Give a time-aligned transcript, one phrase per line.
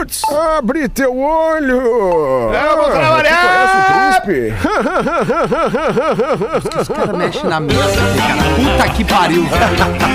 [0.00, 0.22] Roots!
[0.56, 1.80] Abre teu olho!
[2.54, 4.22] Eu vou trabalhar!
[6.80, 7.80] Os caras mexem na mesa,
[8.16, 8.42] cara.
[8.56, 10.10] Puta que pariu, velho.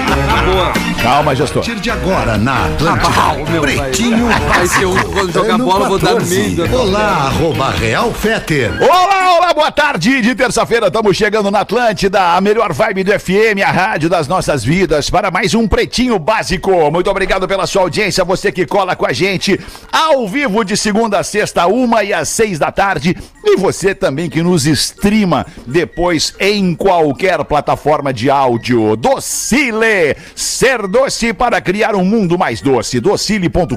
[0.45, 0.73] Boa.
[1.01, 1.61] Calma, gestor.
[1.61, 3.09] A partir de agora na Atlântida.
[3.15, 3.77] Ah, meu, vai.
[3.77, 6.35] Pretinho Vai ser um quando jogar bola, eu vou dar no 14.
[6.35, 6.75] meio.
[6.75, 8.71] Olá, arroba Real Feter.
[8.81, 10.87] Olá, olá, boa tarde de terça-feira.
[10.87, 15.29] Estamos chegando na Atlântida, a melhor vibe do FM, a rádio das nossas vidas, para
[15.29, 16.89] mais um Pretinho Básico.
[16.91, 19.59] Muito obrigado pela sua audiência, você que cola com a gente
[19.91, 23.15] ao vivo de segunda a sexta, uma e às seis da tarde.
[23.43, 28.95] E você também que nos streama depois em qualquer plataforma de áudio.
[28.95, 32.99] Docile, ser doce para criar um mundo mais doce.
[32.99, 33.75] Docile.com.br.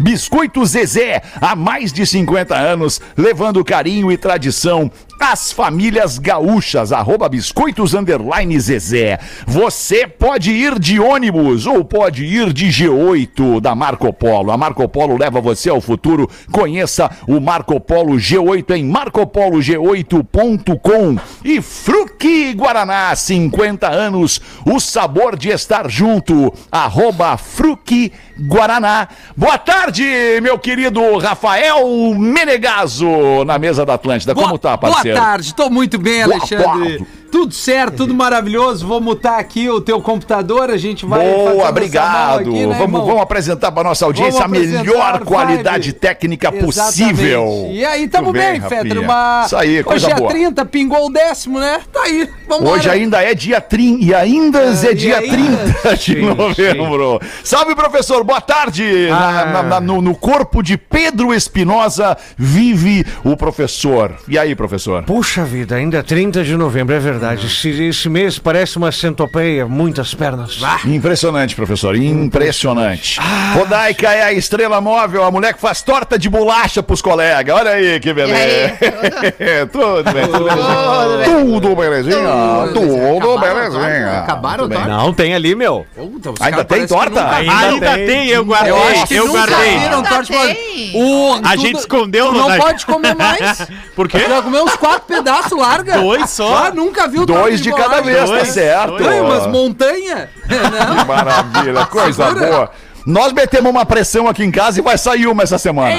[0.00, 4.90] Biscoito Zezé, há mais de 50 anos, levando carinho e tradição
[5.22, 9.20] às famílias gaúchas, arroba biscoitos underline Zezé.
[9.46, 14.50] Você pode ir de ônibus ou pode ir de G8 da Marco Polo.
[14.50, 16.28] A Marco Polo leva você ao futuro.
[16.50, 21.16] Conheça o Marco Polo G8 em marcopolo.g8.com.
[21.44, 26.52] E Fruque Guaraná, 50 anos, o sabor de estar junto.
[26.70, 29.08] Arroba Fruque Guaraná.
[29.36, 30.04] Boa tarde,
[30.42, 34.34] meu querido Rafael Menegaso, na mesa da Atlântida.
[34.34, 35.11] Como tá, parceiro?
[35.12, 37.06] Boa tarde, tô muito bem, Alexandre.
[37.32, 38.86] Tudo certo, tudo maravilhoso.
[38.86, 41.26] Vou mutar aqui o teu computador, a gente vai.
[41.28, 42.40] Boa, obrigado.
[42.40, 45.98] aqui, né, vamos, vamos apresentar para nossa audiência Vamos a melhor qualidade vai.
[45.98, 46.74] técnica Exatamente.
[46.76, 47.68] possível.
[47.70, 48.82] E aí, tamo Muito bem, Rafinha.
[48.82, 49.00] Fetter.
[49.00, 49.42] Uma...
[49.46, 50.30] Isso aí, coisa Hoje é boa.
[50.30, 51.80] 30, pingou o décimo, né?
[51.90, 55.72] Tá aí, vamos Hoje ainda é dia 30 e ainda é, e dia ainda?
[55.82, 57.18] 30 de novembro.
[57.42, 58.22] Salve, professor.
[58.24, 59.08] Boa tarde.
[59.08, 59.44] Na- Ah.
[59.46, 64.12] na- na- no, no corpo de Pedro Espinosa vive o professor.
[64.28, 65.02] E aí, professor?
[65.04, 67.21] Puxa vida, ainda é 30 de novembro, é verdade.
[67.34, 70.58] Esse, esse mês parece uma centopeia, muitas pernas.
[70.84, 71.96] Impressionante, professor.
[71.96, 73.18] Impressionante.
[73.20, 73.54] Ah.
[73.56, 77.54] Rodaica é a estrela móvel, a mulher que faz torta de bolacha pros colegas.
[77.54, 78.76] Olha aí que beleza.
[79.72, 81.24] tudo bem, tudo bem.
[81.24, 82.70] Tudo belezinha.
[82.72, 84.20] Tudo belezinha.
[84.20, 84.86] Acabaram, tá?
[84.86, 85.86] Não, tem ali, meu.
[85.94, 87.28] Puta, os Ainda tem torta?
[87.36, 87.52] Ainda.
[87.58, 88.72] Ainda tem, eu guardei.
[88.72, 89.78] Eu acho que eu nunca guardei.
[89.78, 90.92] viram torta de tem.
[90.94, 93.68] O, A gente escondeu, tu não pode comer mais.
[93.94, 94.20] Por quê?
[94.28, 95.98] Já comeu uns quatro pedaços, larga.
[95.98, 96.66] Dois só?
[96.66, 98.96] Ah, nunca viu Dois de cada vez, tá certo.
[98.96, 99.06] dois.
[99.06, 100.30] Ai, mas montanha?
[100.48, 101.04] Não.
[101.04, 102.70] Maravilha, coisa boa.
[103.04, 105.94] Nós metemos uma pressão aqui em casa e vai sair uma essa semana.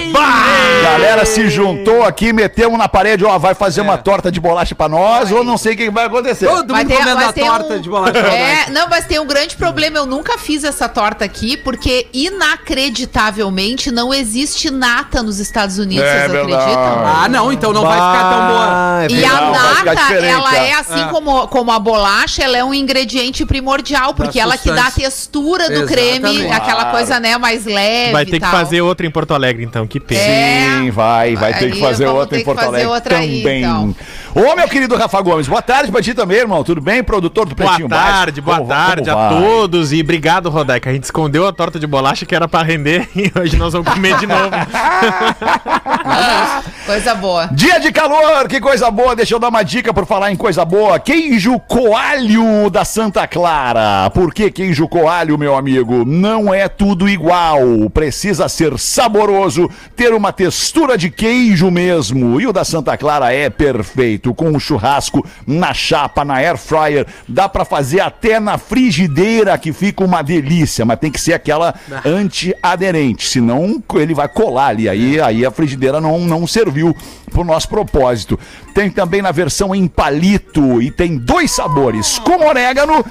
[0.83, 4.87] Galera se juntou aqui, metemos na parede, ó, vai fazer uma torta de bolacha pra
[4.87, 6.47] nós, ou não sei o que vai acontecer.
[6.47, 8.17] Todo Vai mundo ter- comendo vai a torta um- de bolacha.
[8.19, 9.97] É, não, mas tem um grande problema.
[9.97, 16.19] Eu nunca fiz essa torta aqui, porque inacreditavelmente não existe nata nos Estados Unidos, É
[16.19, 16.53] vocês verdade.
[16.53, 17.05] acreditam?
[17.05, 19.07] Ah, não, então não vai ficar tão boa.
[19.09, 20.69] E a nata, ela é.
[20.69, 24.87] é assim como, como a bolacha, ela é um ingrediente primordial, porque ela que dá
[24.87, 25.93] a textura do Exatamente.
[26.21, 28.51] creme, aquela coisa, né, mais leve Vai ter e que tal.
[28.51, 29.85] fazer outra em Porto Alegre, então.
[29.87, 30.21] Que pena.
[30.21, 30.79] É.
[30.79, 33.59] Sim, vai, vai ter Aí que fazer outra ter em Porto Alegre outra aí, também.
[33.61, 33.95] então.
[34.35, 36.63] Ô, meu querido Rafa Gomes, boa tarde pra ti também, irmão.
[36.63, 37.03] Tudo bem?
[37.03, 38.45] Produtor do Boa Pretinho tarde, Básico.
[38.45, 40.89] boa Como- tarde como a todos e obrigado, Rodaica.
[40.89, 43.93] A gente escondeu a torta de bolacha que era pra render e hoje nós vamos
[43.93, 44.49] comer de novo.
[46.85, 47.47] Coisa boa.
[47.53, 49.15] Dia de calor, que coisa boa.
[49.15, 50.99] Deixa eu dar uma dica por falar em coisa boa.
[50.99, 54.09] Queijo coalho da Santa Clara.
[54.09, 56.03] Por que queijo coalho, meu amigo?
[56.05, 57.61] Não é tudo igual.
[57.93, 62.41] Precisa ser saboroso, ter uma textura de queijo mesmo.
[62.41, 64.22] E o da Santa Clara é perfeito.
[64.31, 67.07] Com um churrasco na chapa, na air fryer.
[67.27, 70.85] Dá pra fazer até na frigideira, que fica uma delícia.
[70.85, 71.73] Mas tem que ser aquela
[72.05, 73.27] antiaderente.
[73.27, 74.87] Senão ele vai colar ali.
[74.87, 76.95] Aí, aí a frigideira não, não serviu
[77.31, 78.39] pro nosso propósito.
[78.75, 83.03] Tem também na versão em palito e tem dois sabores, com orégano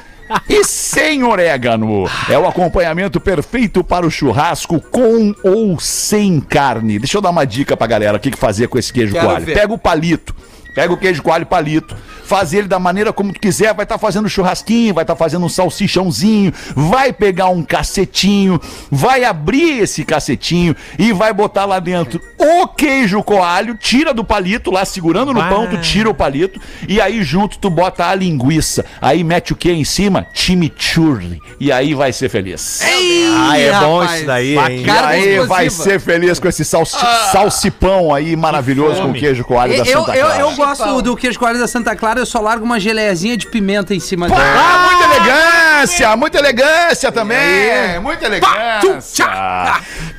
[0.49, 2.05] e sem orégano.
[2.29, 6.99] É o acompanhamento perfeito para o churrasco com ou sem carne.
[6.99, 9.27] Deixa eu dar uma dica pra galera o que que fazer com esse queijo Quero
[9.27, 9.45] coalho.
[9.45, 9.55] ver.
[9.55, 10.35] Pega o palito.
[10.75, 14.29] Pega o queijo coalho palito, faz ele da maneira como tu quiser, vai estar fazendo
[14.29, 18.59] churrasquinho, vai estar fazendo um salsichãozinho, vai pegar um cacetinho,
[18.91, 24.71] vai abrir esse cacetinho e vai botar lá dentro o queijo coalho, tira do palito
[24.71, 26.59] lá, segurando no pão, tu tira o palito
[26.89, 28.85] e aí junto tu bota a linguiça.
[29.01, 30.27] Aí mete o que em cima?
[30.33, 31.39] Chimichurri.
[31.61, 32.81] E aí vai ser feliz.
[32.83, 34.17] Ah, é bom rapaz.
[34.19, 34.85] isso daí, hein?
[34.87, 35.71] E aí vai explosiva.
[35.99, 36.97] ser feliz com esse salsi-
[37.33, 40.41] salsipão aí maravilhoso com queijo coalho da Eu, Santa eu, Clara.
[40.41, 43.95] eu gosto do queijo coalho da Santa Clara, eu só largo uma geleiazinha de pimenta
[43.95, 44.41] em cima dele.
[44.41, 49.27] Ah, muita elegância, muita elegância também, muita elegância.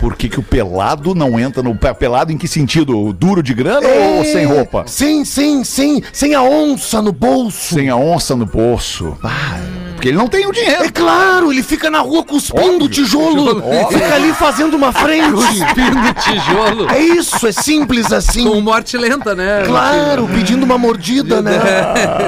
[0.00, 1.76] Por que, que o pelado não entra no.
[1.76, 3.12] pe- Pelado em que sentido?
[3.12, 4.84] Duro de grana É, ou sem roupa?
[4.86, 6.02] Sim, sim, sim.
[6.14, 7.74] Sem a onça no bolso.
[7.74, 9.16] Sem a onça no poço.
[9.22, 9.58] Ah,
[9.96, 10.92] porque ele não tem o É dinheiro.
[10.92, 12.88] claro, ele fica na rua cuspindo Óbvio.
[12.88, 13.62] tijolo.
[13.90, 15.32] Fica ali fazendo uma frente.
[15.32, 16.90] Cuspindo tijolo.
[16.90, 18.44] É isso, é simples assim.
[18.48, 19.62] Com morte lenta, né?
[19.66, 21.58] Claro, pedindo uma mordida, né?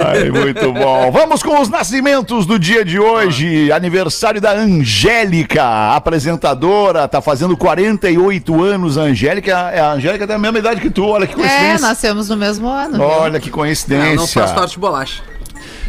[0.06, 1.10] Ai, muito bom.
[1.12, 3.70] Vamos com os nascimentos do dia de hoje.
[3.72, 8.98] Aniversário da Angélica, apresentadora, tá fazendo 48 anos.
[8.98, 11.86] A Angélica, a Angélica tem a mesma idade que tu, olha que É, coincidência.
[11.86, 13.00] nascemos no mesmo ano.
[13.02, 14.14] Olha que Não, coincidência.
[14.16, 15.22] não faz torte de bolacha.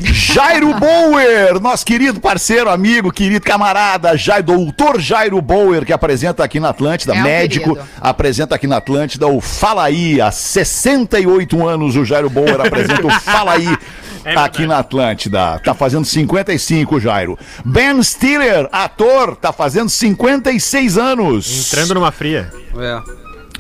[0.02, 6.60] Jairo Bauer, nosso querido parceiro, amigo, querido camarada, Jairo, doutor Jairo Bauer, que apresenta aqui
[6.60, 7.90] na Atlântida, É um médico, querido.
[8.00, 10.22] apresenta aqui na Atlântida o Fala Aí.
[10.22, 13.68] Há 68 anos o Jairo Bauer apresenta o Fala Aí.
[14.26, 17.40] É aqui na Atlântida, tá fazendo 55, Jairo.
[17.64, 21.72] Ben Stiller, ator, tá fazendo 56 anos.
[21.74, 22.52] Entrando numa fria.
[22.78, 23.02] É.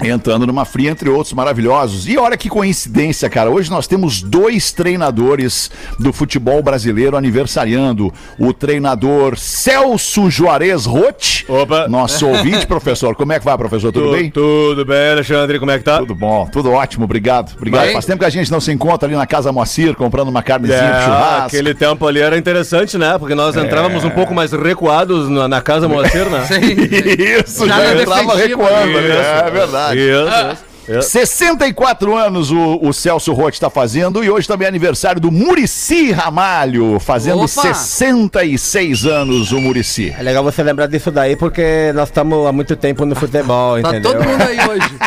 [0.01, 2.07] Entrando numa fria, entre outros maravilhosos.
[2.07, 3.49] E olha que coincidência, cara.
[3.49, 5.69] Hoje nós temos dois treinadores
[5.99, 8.13] do futebol brasileiro aniversariando.
[8.37, 11.43] O treinador Celso Juarez Roth.
[11.47, 11.87] Opa.
[11.87, 13.15] Nosso ouvinte, professor.
[13.15, 13.91] Como é que vai, professor?
[13.91, 14.29] Tudo bem?
[14.31, 15.59] Tudo bem, Alexandre?
[15.59, 15.97] Como é que tá?
[15.99, 17.53] Tudo bom, tudo ótimo, obrigado.
[17.57, 17.83] Obrigado.
[17.85, 17.93] Bem.
[17.93, 20.79] Faz tempo que a gente não se encontra ali na Casa Moacir, comprando uma carnezinha
[20.79, 21.47] de É, churrasco.
[21.47, 23.17] aquele tempo ali era interessante, né?
[23.17, 26.45] Porque nós entrávamos um pouco mais recuados na, na casa Moacir, né?
[27.45, 28.87] Isso, Já já, entrava recuando.
[28.93, 29.01] né?
[29.01, 29.43] né?
[29.47, 29.88] É verdade.
[29.95, 30.57] Isso,
[30.89, 31.09] isso.
[31.11, 36.11] 64 anos o, o Celso Roth está fazendo e hoje também é aniversário do Murici
[36.11, 37.47] Ramalho, fazendo Opa!
[37.47, 40.15] 66 anos o Murici.
[40.17, 43.89] É legal você lembrar disso daí, porque nós estamos há muito tempo no futebol, Tá
[43.89, 44.13] entendeu?
[44.13, 44.89] todo mundo aí hoje.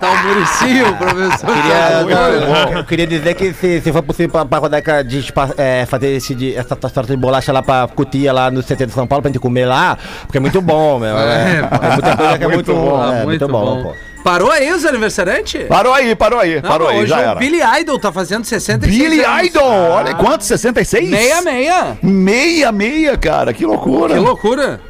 [0.00, 1.46] Tá o Muricy, o professor.
[1.46, 1.72] Queria,
[2.04, 2.10] Thiago.
[2.10, 5.86] eu, eu queria dizer que se, se for possível pra, pra Rodaica de, pa- é,
[5.86, 9.06] fazer esse, de, essa torta de bolacha lá pra Cutia, lá no CT de São
[9.06, 11.16] Paulo, pra gente comer lá, porque é muito bom, meu.
[11.16, 13.00] É, é muita coisa que é muito, bom.
[13.00, 13.94] Ah, É, muito bom, pô.
[14.24, 15.66] Parou aí os aniversariantes?
[15.68, 17.34] Parou aí, parou aí, Não, parou aí, já o era.
[17.34, 19.46] Billy Idol tá fazendo 66 Billy anos.
[19.48, 21.10] Idol, olha quanto, 66?
[21.10, 21.98] Meia, meia.
[22.02, 24.14] Meia, meia, cara, que loucura.
[24.14, 24.80] Que loucura.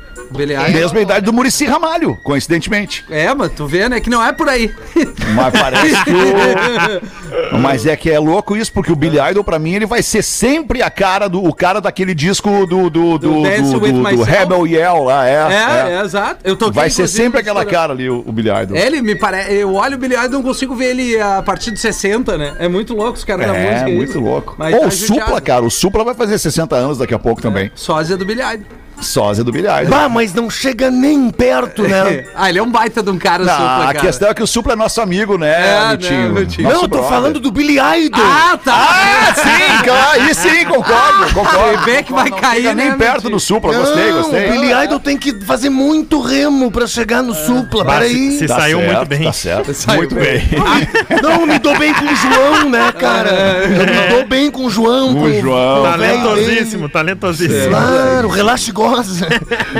[0.43, 0.71] Idol.
[0.71, 3.05] Mesma idade do Murici Ramalho, coincidentemente.
[3.11, 4.75] É, mas tu vê, né, que não é por aí.
[5.35, 6.11] Mas parece que
[7.55, 7.59] o...
[7.59, 10.23] Mas é que é louco isso, porque o Billy Idol, pra mim, ele vai ser
[10.23, 14.23] sempre a cara do o cara daquele disco do, do, do, Do do, do- do?
[14.23, 15.35] Rebel Yell lá, é.
[15.35, 15.97] É, é.
[15.99, 16.39] é, exato.
[16.45, 18.77] Eu toquei, Vai ser sempre aquela cara ali, o, o Billy Idol.
[18.77, 19.53] Ele me parece.
[19.55, 22.55] Eu olho o Billy Idol e não consigo ver ele a partir dos 60, né?
[22.59, 23.91] É muito louco os caras da É, música.
[23.91, 24.21] muito isso.
[24.21, 24.55] louco.
[24.59, 25.65] Mas Ou tá o Supla, cara.
[25.65, 27.71] O Supla vai fazer 60 anos daqui a pouco também.
[27.75, 28.67] Sósia do Billy Idol.
[29.01, 29.91] Sósia do Billy Idol.
[29.91, 32.25] Bah, mas não chega nem perto, né?
[32.35, 34.01] ah, ele é um baita de um cara, o Não, Supla, a cara.
[34.01, 36.33] questão é que o Supla é nosso amigo, né, É, Vitinho?
[36.33, 36.41] né?
[36.43, 37.09] Nosso não, eu tô brother.
[37.11, 38.25] falando do Billy Idol.
[38.25, 38.75] Ah, tá.
[38.75, 40.21] Ah, sim, claro.
[40.23, 41.79] Aí sim, concordo, concordo.
[41.85, 43.33] Você vê que vai Não cair, chega nem né, perto Vitinho?
[43.33, 43.75] do Supla.
[43.75, 44.49] Gostei, Não, gostei.
[44.49, 47.85] o Billy Idol tem que fazer muito remo pra chegar no Supla.
[47.85, 48.39] Peraí.
[48.39, 49.23] se- Tá saiu certo, muito bem.
[49.25, 49.75] Tá certo.
[49.75, 50.39] Saiu muito bem.
[50.39, 51.21] bem.
[51.23, 53.31] Não, me dou bem com o João, né, cara?
[53.31, 55.15] Eu me dou bem com o João.
[55.15, 55.83] Com o João.
[55.83, 57.69] com o velho Talentosíssimo, talentosíssimo.
[57.71, 59.29] Claro, relaxa e goza.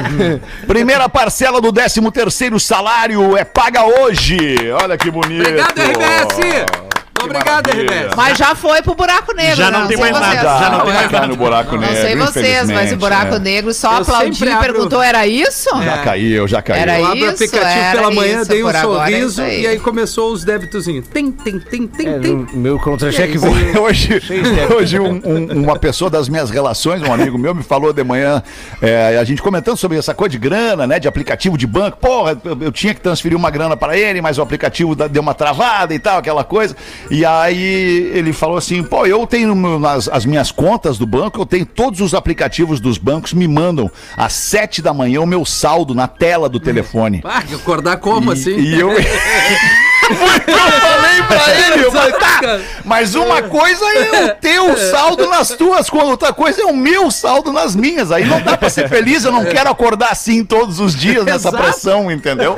[0.67, 4.39] Primeira parcela do 13 terceiro salário é paga hoje.
[4.83, 5.43] Olha que bonito.
[5.43, 6.84] Obrigado, RBS.
[7.25, 7.71] Obrigado.
[7.71, 8.15] RBS.
[8.17, 9.57] Mas já foi pro buraco negro.
[9.57, 9.87] Já não né?
[9.89, 10.43] tem sei mais vocês.
[10.43, 11.97] nada, já não tem vai mais cair no buraco Não negro.
[11.97, 15.69] sei vocês, mas o buraco infelizmente, negro só Eu aplaudiu e abro- perguntou: era isso?
[15.77, 15.85] é.
[15.85, 16.83] Já caiu, já caiu.
[16.83, 19.63] Era Eu abro o isso, aplicativo era pela manhã, isso, dei um é sorriso aí.
[19.63, 21.07] e aí começou os débitozinhos.
[21.09, 22.47] Tem, tem, tem, tem, É, tem.
[22.53, 23.83] meu contra-cheque veio.
[23.83, 24.21] Hoje,
[24.77, 28.43] hoje um- um- uma pessoa das minhas relações, um amigo meu, me falou de manhã,
[28.81, 30.99] é, a gente comentando sobre essa coisa de grana, né?
[30.99, 31.99] De aplicativo de banco.
[31.99, 35.35] Porra, eu, eu tinha que transferir uma grana para ele, mas o aplicativo deu uma
[35.35, 36.77] travada e tal, aquela coisa.
[37.11, 41.45] E aí ele falou assim: pô, eu tenho nas, as minhas contas do banco, eu
[41.45, 45.95] tenho todos os aplicativos dos bancos me mandam às sete da manhã o meu saldo
[45.95, 47.21] na tela do telefone.
[47.23, 48.57] Ah, acordar como e, assim?
[48.59, 48.91] E eu.
[50.11, 55.49] eu falei pra ele, eu falei, tá, mas uma coisa é o teu saldo nas
[55.51, 58.13] tuas contas, outra coisa é o meu saldo nas minhas.
[58.13, 61.49] Aí não dá pra ser feliz, eu não quero acordar assim todos os dias nessa
[61.49, 61.57] Exato.
[61.57, 62.55] pressão, entendeu?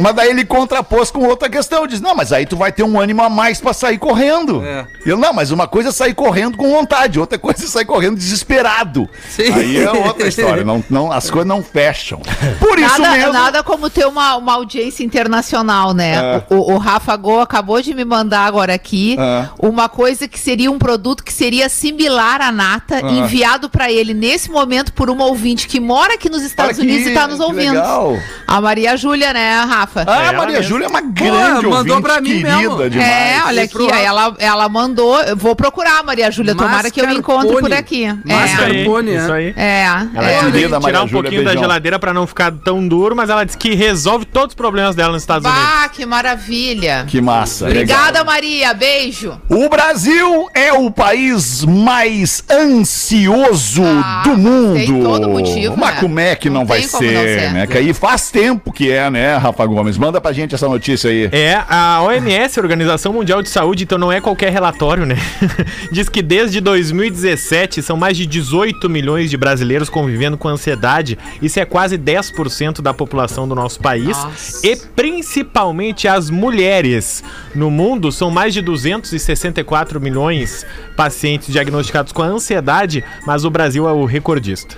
[0.00, 2.98] mas daí ele contrapôs com outra questão, diz, não, mas aí tu vai ter um
[2.98, 4.62] ânimo a mais pra sair correndo.
[4.64, 4.86] É.
[5.04, 8.16] Eu, não, mas uma coisa é sair correndo com vontade, outra coisa é sair correndo
[8.16, 9.08] desesperado.
[9.28, 9.52] Sim.
[9.52, 12.20] Aí é outra história, não, não, as coisas não fecham.
[12.58, 13.32] Por isso Nada, mesmo...
[13.32, 16.16] nada como ter uma, uma audiência internacional, né?
[16.50, 19.48] O, o Rafa Go acabou de me mandar agora aqui É.
[19.58, 23.10] uma coisa que seria um produto que seria similar à nata, É.
[23.10, 27.04] enviado pra ele nesse momento por uma ouvinte que mora aqui nos Estados Olha Unidos
[27.04, 27.72] que- e tá nos que ouvindo.
[27.74, 28.18] legal.
[28.46, 30.04] A Maria Júlia, né, Rafa?
[30.06, 30.62] Ah, a ela Maria.
[30.62, 32.90] Júlia é uma grande mandou ouvinte, pra mim querida mesmo.
[32.90, 33.08] demais.
[33.10, 35.20] É, olha aqui, ela, ela mandou.
[35.22, 38.04] Eu vou procurar a Maria Júlia, tomara que eu me encontre por aqui.
[38.04, 39.10] Isso Mascarpone.
[39.10, 39.36] É, isso é.
[39.36, 39.54] aí.
[39.56, 39.82] é,
[40.14, 40.38] Ela é.
[40.44, 41.62] Querida Maria tirar um Júlia, pouquinho da beijão.
[41.62, 45.12] geladeira pra não ficar tão duro, mas ela disse que resolve todos os problemas dela
[45.12, 45.68] nos Estados Unidos.
[45.68, 47.04] Bah, que maravilha.
[47.08, 47.66] Que massa.
[47.66, 48.24] Obrigada, legal.
[48.24, 48.72] Maria.
[48.72, 49.40] Beijo.
[49.48, 54.74] O Brasil é o país mais ansioso Ah, do mundo.
[54.74, 56.00] tem todo motivo, Mas né?
[56.00, 57.52] como é que não, Não vai como não ser, ser.
[57.52, 57.66] né?
[57.66, 59.98] Que aí faz tempo que é, né, Rafa Gomes?
[59.98, 61.28] Manda pra gente essa notícia aí.
[61.32, 65.16] É, a OMS, Organização Mundial de Saúde, então não é qualquer relatório, né?
[65.90, 71.18] Diz que desde 2017 são mais de 18 milhões de brasileiros convivendo com ansiedade.
[71.42, 74.16] Isso é quase 10% da população do nosso país.
[74.16, 74.66] Nossa.
[74.66, 77.22] E principalmente as mulheres.
[77.54, 83.92] No mundo são mais de 264 milhões pacientes diagnosticados com ansiedade, mas o Brasil é
[83.92, 84.76] o recordista.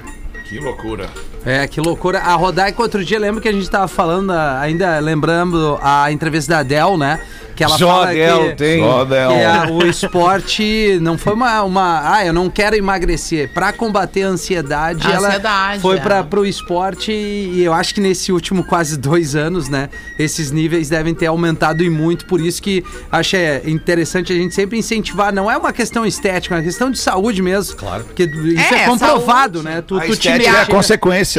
[0.48, 1.10] Que loucura.
[1.46, 2.18] É, que loucura.
[2.18, 6.58] A Rodaica, outro dia, lembra que a gente tava falando, ainda lembrando a entrevista da
[6.60, 7.20] Adele, né?
[7.54, 8.80] Que ela Só fala Adele que, tem.
[8.82, 9.28] Só Del.
[9.30, 12.16] que a- o esporte não foi uma, uma...
[12.16, 13.48] Ah, eu não quero emagrecer.
[13.54, 16.00] Pra combater a ansiedade, A ela ansiedade, foi é.
[16.00, 19.88] pra, pro esporte e eu acho que nesse último quase dois anos, né?
[20.18, 22.26] Esses níveis devem ter aumentado e muito.
[22.26, 25.32] Por isso que acho é interessante a gente sempre incentivar.
[25.32, 27.74] Não é uma questão estética, é uma questão de saúde mesmo.
[27.76, 28.04] Claro.
[28.04, 29.74] Porque isso é, É, comprovado, saúde.
[29.76, 29.80] né?
[29.86, 30.66] Tu, A tu te estética é a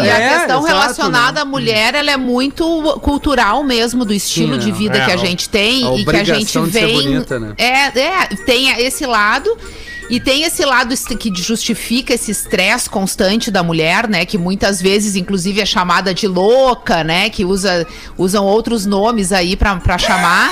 [0.01, 0.07] né?
[0.07, 0.15] E né?
[0.15, 1.41] a É, questão exato, relacionada né?
[1.41, 2.65] à mulher, ela é muito
[3.01, 4.73] cultural mesmo, do estilo Sim, de é.
[4.73, 6.85] vida É, que a a- gente tem a e que a gente obrigação de ser
[6.85, 6.93] vem.
[6.95, 7.53] bonita, né?
[7.57, 9.55] É, é, tem esse lado.
[10.09, 14.25] E tem esse lado que justifica esse estresse constante da mulher, né?
[14.25, 17.29] Que muitas vezes, inclusive, é chamada de louca, né?
[17.29, 17.85] Que usa,
[18.17, 20.49] usam outros nomes aí pra, pra chamar.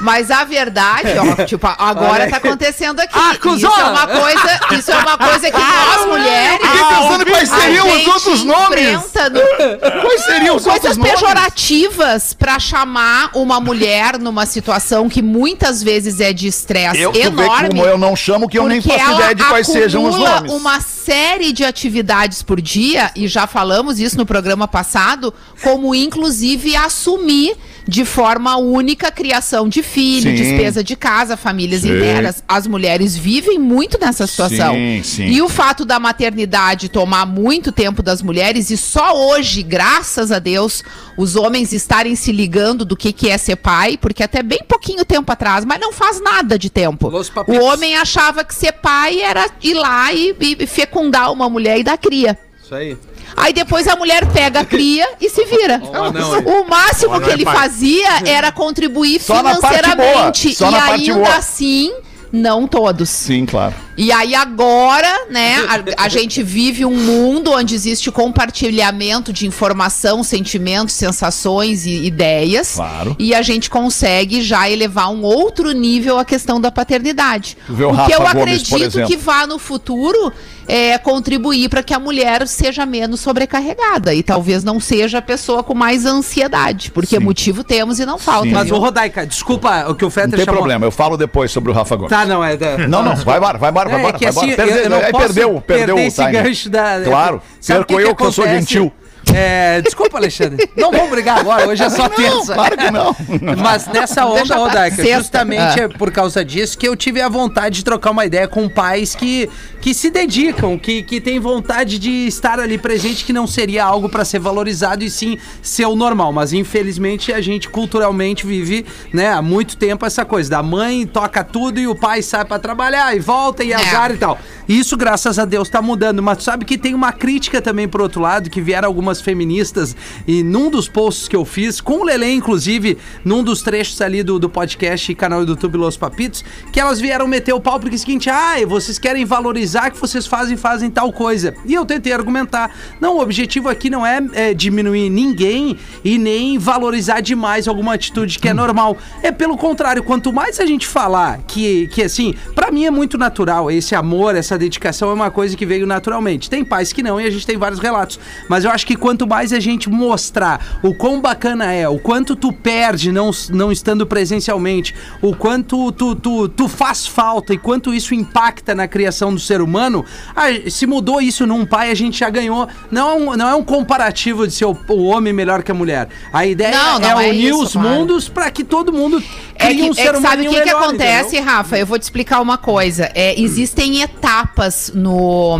[0.00, 3.14] Mas a verdade, ó, tipo, agora tá acontecendo aqui.
[3.18, 6.58] Ah, isso é uma coisa, isso é uma coisa que nós mulheres.
[6.60, 8.92] Fiquei pensando quais seriam os outros nomes.
[8.92, 11.12] no- Quais seriam os outros coisas nomes?
[11.12, 17.68] pejorativas pra chamar uma mulher numa situação que muitas vezes é de estresse Eu, enorme.
[17.70, 20.52] como eu não chamo que eu nem faço ideia de quais sejam os nomes.
[20.52, 26.76] uma série de atividades por dia, e já falamos isso no programa passado, como inclusive
[26.76, 27.56] assumir
[27.88, 30.34] de forma única criação de filho, Sim.
[30.34, 31.96] despesa de casa, famílias Sim.
[31.96, 32.44] inteiras.
[32.46, 34.74] As mulheres vivem muito nessa situação.
[34.74, 35.24] Sim, sim.
[35.24, 40.38] E o fato da maternidade tomar muito tempo das mulheres, e só hoje, graças a
[40.38, 40.84] Deus,
[41.16, 45.02] os homens estarem se ligando do que, que é ser pai, porque até bem pouquinho
[45.02, 47.10] tempo atrás, mas não faz nada de tempo.
[47.46, 51.82] O homem achava que ser pai era ir lá e, e fecundar uma mulher e
[51.82, 52.38] dar cria.
[52.68, 52.98] Isso aí.
[53.34, 55.76] Aí depois a mulher pega a cria e se vira.
[55.90, 56.44] anão aí.
[56.44, 57.56] o máximo O que é ele pai.
[57.56, 60.44] fazia era contribuir Só na parte financeiramente.
[60.48, 61.36] boa, só e na parte ainda boa.
[61.36, 61.94] assim,
[62.30, 63.08] não todos.
[63.08, 63.74] Sim, claro.
[63.98, 65.56] E aí agora, né,
[65.98, 72.76] a, a gente vive um mundo onde existe compartilhamento de informação, sentimentos, sensações e ideias.
[72.76, 73.16] Claro.
[73.18, 77.58] E a gente consegue já elevar um outro nível a questão da paternidade.
[77.68, 80.32] Vê o o que eu Gomes, acredito que vá no futuro
[80.68, 85.62] é contribuir para que a mulher seja menos sobrecarregada e talvez não seja a pessoa
[85.62, 87.24] com mais ansiedade, porque Sim.
[87.24, 88.48] motivo temos e não falta.
[88.48, 88.52] Sim.
[88.52, 90.58] Mas, ô Rodaica, desculpa o que o Não Fetter tem chamou.
[90.58, 92.10] problema, eu falo depois sobre o Rafa Gomes.
[92.10, 92.52] Tá, não, é.
[92.52, 94.68] é Não, não, vai embora, vai embora, vai É, que vai assim, embora.
[94.70, 96.32] eu, eu não aí posso perdeu, perdeu perder o esse time.
[96.32, 97.00] gancho da...
[97.04, 98.92] Claro, Sabe perco eu que eu sou gentil.
[99.34, 100.68] É, desculpa, Alexandre.
[100.76, 102.54] Não vamos brigar agora, hoje é só terça.
[102.54, 103.14] Claro que não.
[103.62, 105.84] Mas nessa onda, Rodaica, justamente Ah.
[105.84, 109.14] é por causa disso que eu tive a vontade de trocar uma ideia com pais
[109.14, 109.48] que,
[109.80, 114.08] que se dedicam, que, que têm vontade de estar ali presente, que não seria algo
[114.08, 116.32] para ser valorizado e sim ser o normal.
[116.32, 121.44] Mas infelizmente a gente culturalmente vive né, há muito tempo essa coisa da mãe toca
[121.44, 124.38] tudo e o pai sai para trabalhar e volta e azar e tal.
[124.68, 126.22] Isso, graças a Deus, tá mudando.
[126.22, 129.96] Mas tu sabe que tem uma crítica também por outro lado, que vieram algumas feministas,
[130.26, 134.22] e num dos posts que eu fiz, com o Lele, inclusive, num dos trechos ali
[134.22, 137.80] do, do podcast e canal do YouTube Los Papitos, que elas vieram meter o pau
[137.80, 141.54] porque é o seguinte, ah, vocês querem valorizar que vocês fazem, fazem tal coisa.
[141.64, 142.74] E eu tentei argumentar.
[143.00, 148.38] Não, o objetivo aqui não é, é diminuir ninguém e nem valorizar demais alguma atitude
[148.38, 148.96] que é normal.
[149.22, 153.16] É pelo contrário, quanto mais a gente falar que, que assim, pra mim é muito
[153.16, 156.50] natural, esse amor, essa dedicação é uma coisa que veio naturalmente.
[156.50, 158.18] Tem pais que não e a gente tem vários relatos.
[158.48, 162.36] Mas eu acho que quanto mais a gente mostrar o quão bacana é, o quanto
[162.36, 167.94] tu perde não, não estando presencialmente, o quanto tu, tu, tu faz falta e quanto
[167.94, 172.18] isso impacta na criação do ser humano, ah, se mudou isso num pai, a gente
[172.18, 172.68] já ganhou.
[172.90, 175.74] Não é um, não é um comparativo de ser o, o homem melhor que a
[175.74, 176.08] mulher.
[176.32, 177.88] A ideia Não, é não é unir isso, os claro.
[177.88, 179.22] mundos pra que todo mundo
[179.54, 181.52] É que, um é ser que humano sabe o que, que acontece, entendeu?
[181.52, 181.78] Rafa?
[181.78, 183.10] Eu vou te explicar uma coisa.
[183.14, 185.58] É, existem etapas no,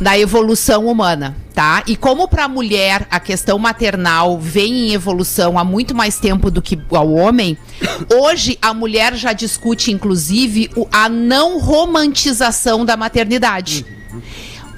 [0.00, 1.82] na evolução humana, tá?
[1.88, 6.52] E como para a mulher a questão maternal vem em evolução há muito mais tempo
[6.52, 7.58] do que ao homem,
[8.14, 13.84] hoje a mulher já discute, inclusive, a não romantização da maternidade.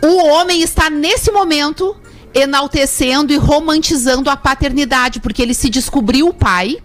[0.03, 1.95] O homem está nesse momento
[2.33, 6.79] enaltecendo e romantizando a paternidade, porque ele se descobriu pai.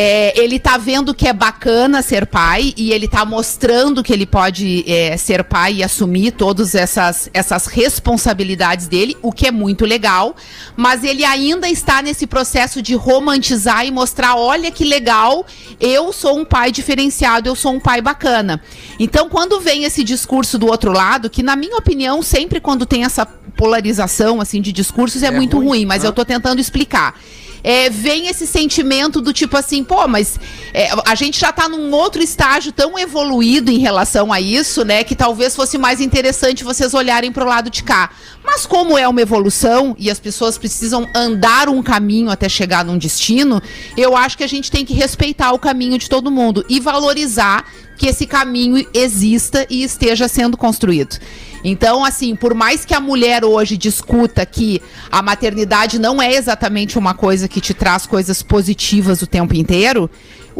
[0.00, 4.26] É, ele tá vendo que é bacana ser pai e ele tá mostrando que ele
[4.26, 9.84] pode é, ser pai e assumir todas essas, essas responsabilidades dele, o que é muito
[9.84, 10.36] legal.
[10.76, 15.44] Mas ele ainda está nesse processo de romantizar e mostrar: olha que legal,
[15.80, 18.62] eu sou um pai diferenciado, eu sou um pai bacana.
[19.00, 23.02] Então, quando vem esse discurso do outro lado, que na minha opinião, sempre quando tem
[23.02, 27.18] essa polarização assim de discursos é, muito ruim, mas eu tô tentando explicar
[27.62, 30.38] é, vem esse sentimento do tipo assim, pô, mas
[30.72, 35.04] é, a gente já tá num outro estágio tão evoluído em relação a isso, né?
[35.04, 38.10] Que talvez fosse mais interessante vocês olharem pro lado de cá.
[38.50, 42.96] Mas como é uma evolução e as pessoas precisam andar um caminho até chegar num
[42.96, 43.60] destino,
[43.94, 47.70] eu acho que a gente tem que respeitar o caminho de todo mundo e valorizar
[47.98, 51.18] que esse caminho exista e esteja sendo construído.
[51.62, 54.80] Então, assim, por mais que a mulher hoje discuta que
[55.12, 60.08] a maternidade não é exatamente uma coisa que te traz coisas positivas o tempo inteiro,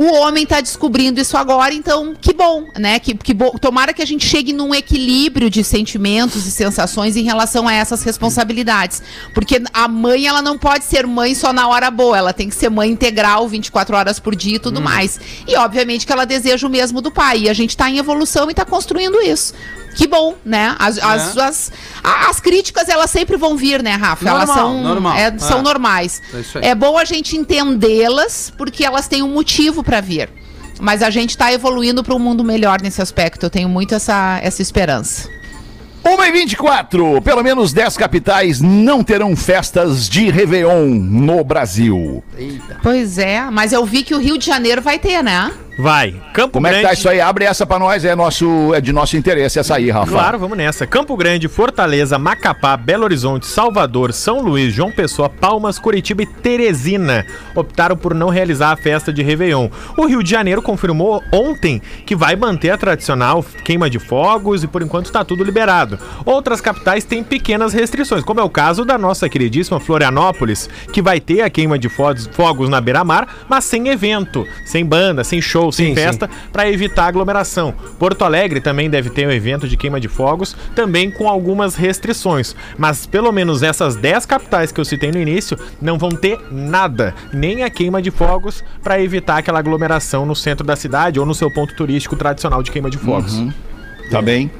[0.00, 3.00] o homem está descobrindo isso agora, então que bom, né?
[3.00, 3.58] Que, que bo...
[3.58, 8.04] Tomara que a gente chegue num equilíbrio de sentimentos e sensações em relação a essas
[8.04, 9.02] responsabilidades.
[9.34, 12.54] Porque a mãe, ela não pode ser mãe só na hora boa, ela tem que
[12.54, 15.18] ser mãe integral 24 horas por dia e tudo mais.
[15.48, 17.40] E obviamente que ela deseja o mesmo do pai.
[17.40, 19.52] E a gente está em evolução e está construindo isso.
[19.96, 20.76] Que bom, né?
[20.78, 21.72] As, as, as,
[22.04, 24.28] a- as críticas, elas sempre vão vir, né, Rafa?
[24.28, 25.16] elas Normal, são, normal.
[25.16, 25.62] é, são É.
[25.62, 26.22] normais.
[26.62, 26.68] É.
[26.68, 30.28] É bom a gente entendê-las, porque elas têm um motivo para vir.
[30.78, 33.46] Mas a gente está evoluindo para um mundo melhor nesse aspecto.
[33.46, 35.28] Eu tenho muito essa, essa esperança.
[36.04, 42.22] 1 e 24, pelo menos 10 capitais não terão festas de Réveillon no Brasil.
[42.82, 45.52] Pois é, mas eu vi que o Rio de Janeiro vai ter, né?
[45.78, 46.14] Vai.
[46.34, 46.88] Campo Como é que Grande.
[46.88, 47.20] tá isso aí?
[47.20, 50.10] Abre essa pra nós, é, nosso, é de nosso interesse essa aí, Rafa.
[50.10, 50.86] Claro, vamos nessa.
[50.86, 57.24] Campo Grande, Fortaleza, Macapá, Belo Horizonte, Salvador, São Luís, João Pessoa, Palmas, Curitiba e Teresina
[57.54, 59.68] optaram por não realizar a festa de Réveillon.
[59.96, 64.66] O Rio de Janeiro confirmou ontem que vai manter a tradicional queima de fogos e
[64.66, 65.98] por enquanto está tudo liberado.
[66.24, 71.20] Outras capitais têm pequenas restrições, como é o caso da nossa queridíssima Florianópolis, que vai
[71.20, 75.67] ter a queima de fo- fogos na beira-mar, mas sem evento, sem banda, sem show,
[75.72, 77.74] sem Sim, festa, para evitar aglomeração.
[77.98, 82.54] Porto Alegre também deve ter um evento de queima de fogos, também com algumas restrições.
[82.76, 87.14] Mas pelo menos essas 10 capitais que eu citei no início não vão ter nada,
[87.32, 91.34] nem a queima de fogos, para evitar aquela aglomeração no centro da cidade ou no
[91.34, 93.42] seu ponto turístico tradicional de queima de fogos.
[94.10, 94.50] Tá bem?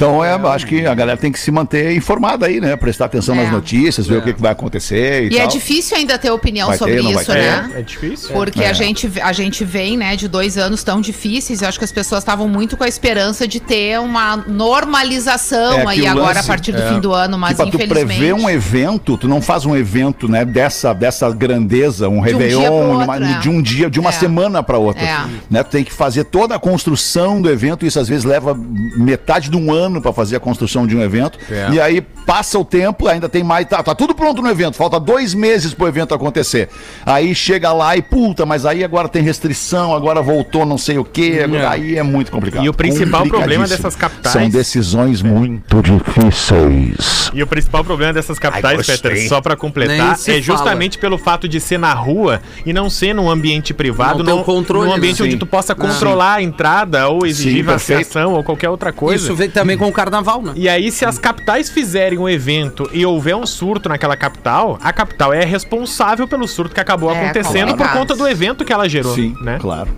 [0.00, 2.74] Então, é, acho que a galera tem que se manter informada aí, né?
[2.74, 3.42] Prestar atenção É.
[3.42, 6.68] nas notícias, ver o que, que vai acontecer e, E é difícil ainda ter opinião
[6.68, 7.34] Vai ter, sobre vai isso, ter?
[7.38, 7.70] né?
[7.76, 8.30] É difícil?
[8.32, 8.70] Porque É.
[8.70, 11.60] a, gente, a gente vem, né, de dois anos tão difíceis.
[11.60, 15.86] Eu acho que as pessoas estavam muito com a esperança de ter uma normalização É
[15.86, 18.06] aí agora lance- a partir do é, fim do ano, mas que pra tu infelizmente.
[18.18, 22.62] prever um evento, tu não faz um evento, né, dessa, dessa grandeza, um dia Réveillon,
[22.64, 23.38] pro outro, né?
[23.42, 24.12] de um dia, de uma É.
[24.12, 25.02] semana para outra.
[25.02, 25.18] É.
[25.50, 25.62] Né?
[25.62, 28.54] Tu tem que fazer toda a construção do evento, isso às vezes leva
[28.96, 31.38] metade de um ano para fazer a construção de um evento.
[31.50, 31.70] É.
[31.72, 33.66] E aí passa o tempo, ainda tem mais.
[33.66, 36.68] Tá, tá tudo pronto no evento, falta dois meses pro evento acontecer.
[37.06, 41.04] Aí chega lá e, puta, mas aí agora tem restrição, agora voltou não sei o
[41.04, 41.40] quê.
[41.44, 42.62] agora- Aí é muito complicado.
[42.64, 47.30] E o principal problema dessas capitais- São decisões muito difíceis.
[47.32, 48.96] E o principal problema dessas capitais, Ai.
[48.96, 52.90] Peter, só pra Nem completar, é justamente pelo fato de ser na rua e não
[52.90, 55.26] ser num ambiente privado, Não não, o controle, num ambiente né?
[55.26, 55.38] onde Sim.
[55.38, 57.98] tu possa controlar a entrada ou exigir Sim, perfeito.
[58.00, 59.24] vacinação ou qualquer outra coisa.
[59.24, 60.52] Isso vem também também com o carnaval, né?
[60.56, 64.92] E aí, se as capitais fizerem um evento e houver um surto naquela capital, a
[64.92, 68.88] capital é responsável pelo surto que acabou É, acontecendo por conta do evento que ela
[68.88, 69.14] gerou.
[69.14, 69.58] Sim, né?
[69.60, 69.88] claro.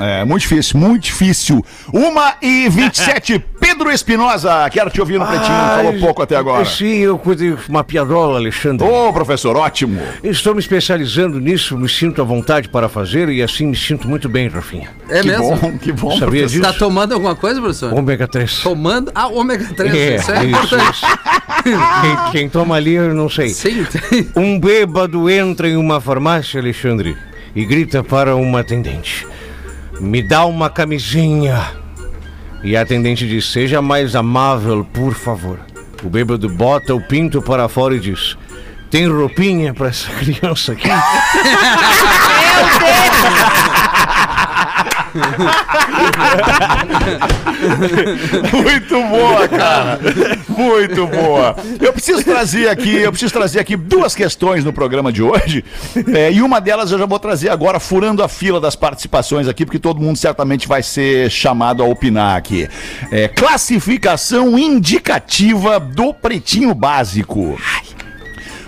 [0.00, 1.64] É, muito difícil, muito difícil.
[1.92, 6.62] Uma e 27, Pedro Espinosa, quero te ouvir no Pretinho, falou pouco até agora.
[6.62, 8.86] Sim, eu cuido uma piadola, Alexandre.
[8.86, 9.98] Ô, professor, ótimo.
[10.22, 14.28] Estou me especializando nisso, me sinto à vontade para fazer e assim me sinto muito
[14.28, 14.90] bem, Rafinha.
[15.08, 15.56] É que mesmo?
[15.56, 16.48] bom, que bom, Sabia professor.
[16.48, 16.60] disso?
[16.60, 17.94] Tá tomando alguma coisa, professor?
[17.94, 18.58] Ômega 3.
[18.58, 19.10] Tomando.
[19.14, 19.94] Ah, ômega 3.
[19.94, 20.90] É, isso é isso, importante.
[20.92, 21.06] isso.
[21.62, 23.48] Quem, quem toma ali, eu não sei.
[23.48, 24.28] Sim, tem.
[24.36, 27.16] Um bêbado entra em uma farmácia, Alexandre,
[27.56, 29.26] e grita para uma atendente:
[29.98, 31.80] Me dá uma camisinha.
[32.62, 35.58] E a atendente diz: Seja mais amável, por favor.
[36.02, 38.36] O bêbado bota o pinto para fora e diz:
[38.90, 40.88] Tem roupinha para essa criança aqui?
[48.52, 50.00] Muito boa, cara.
[50.48, 51.56] Muito boa.
[51.80, 55.64] Eu preciso trazer aqui, eu preciso trazer aqui duas questões no programa de hoje.
[56.14, 59.64] É, e uma delas eu já vou trazer agora, furando a fila das participações aqui,
[59.64, 62.68] porque todo mundo certamente vai ser chamado a opinar aqui.
[63.10, 67.58] É, classificação indicativa do pretinho básico.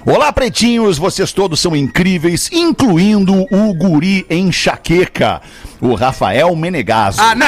[0.06, 5.40] Olá, pretinhos, vocês todos são incríveis, incluindo o guri enxaqueca,
[5.80, 7.22] o Rafael Menegaso.
[7.22, 7.46] Ah, não.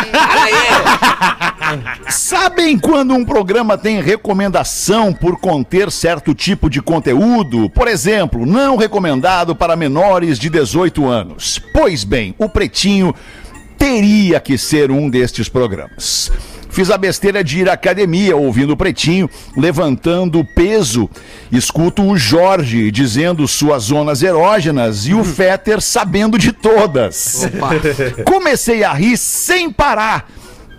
[2.08, 7.68] Sabem quando um programa tem recomendação por conter certo tipo de conteúdo?
[7.68, 11.60] Por exemplo, não recomendado para menores de 18 anos.
[11.74, 13.14] Pois bem, o Pretinho
[13.76, 16.32] teria que ser um destes programas.
[16.76, 21.08] Fiz a besteira de ir à academia ouvindo o Pretinho, levantando peso.
[21.50, 27.48] Escuto o Jorge dizendo suas zonas erógenas e o Fetter sabendo de todas.
[28.26, 30.28] Comecei a rir sem parar.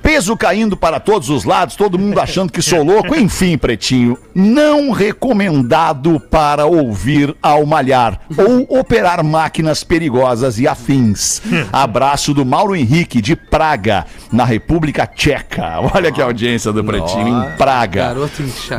[0.07, 3.13] Peso caindo para todos os lados, todo mundo achando que sou louco.
[3.13, 11.41] Enfim, pretinho, não recomendado para ouvir ao malhar ou operar máquinas perigosas e afins.
[11.73, 15.73] Abraço do Mauro Henrique, de Praga, na República Tcheca.
[15.93, 18.05] Olha que audiência do pretinho, em Praga.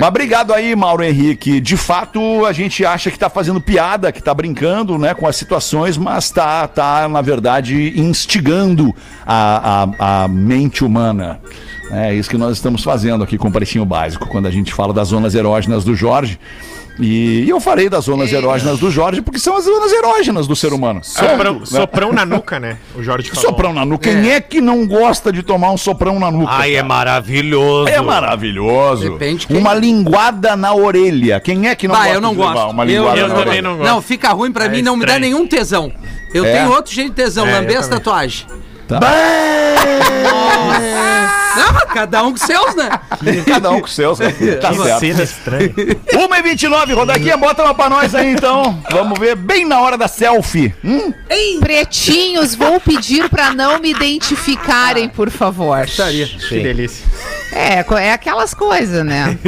[0.01, 1.61] Mas obrigado aí, Mauro Henrique.
[1.61, 5.37] De fato, a gente acha que tá fazendo piada, que tá brincando, né, com as
[5.37, 11.18] situações, mas tá, tá na verdade, instigando a, a, a mente humana.
[11.91, 14.93] É isso que nós estamos fazendo aqui com o Pretinho Básico, quando a gente fala
[14.93, 16.39] das zonas erógenas do Jorge.
[17.01, 20.73] E eu falei das zonas erógenas do Jorge porque são as zonas erógenas do ser
[20.73, 20.99] humano.
[21.05, 21.65] Soprão, Né?
[21.65, 22.77] soprão na nuca, né?
[22.97, 23.45] O Jorge falou.
[23.51, 24.11] Soprão na nuca.
[24.11, 26.51] Quem é que não gosta de tomar um soprão na nuca?
[26.55, 26.89] Ai, é cara?
[26.89, 27.89] maravilhoso.
[27.89, 29.13] É maravilhoso.
[29.13, 31.39] Depende quem- Uma linguada na orelha.
[31.39, 32.71] Quem é que não Bah, gosta eu não de gosto.
[32.73, 33.63] uma Eu- linguada eu na também orelha?
[33.63, 33.91] não gosto.
[33.91, 35.35] Não, fica ruim pra É mim, não me dá estranho.
[35.35, 35.93] nenhum tesão.
[36.35, 36.53] Eu É?
[36.53, 38.45] tenho outro jeito de tesão, É, lamber eu as tatuagens.
[38.89, 39.01] Tá.
[41.57, 42.89] Não, mas cada um com seus, né?
[43.47, 44.19] Cada um com seus.
[44.19, 44.33] né?
[44.61, 45.01] Tá Que certo.
[45.01, 45.69] cena estranha.
[45.69, 48.81] 1h29, Rodaquinha, bota uma pra nós aí então.
[48.91, 50.73] Vamos ver bem na hora da selfie.
[50.85, 51.13] Hum?
[51.61, 55.85] Pretinhos, vou pedir pra não me identificarem, por favor.
[55.87, 57.05] Que delícia.
[57.53, 59.39] É, é aquelas coisas, né?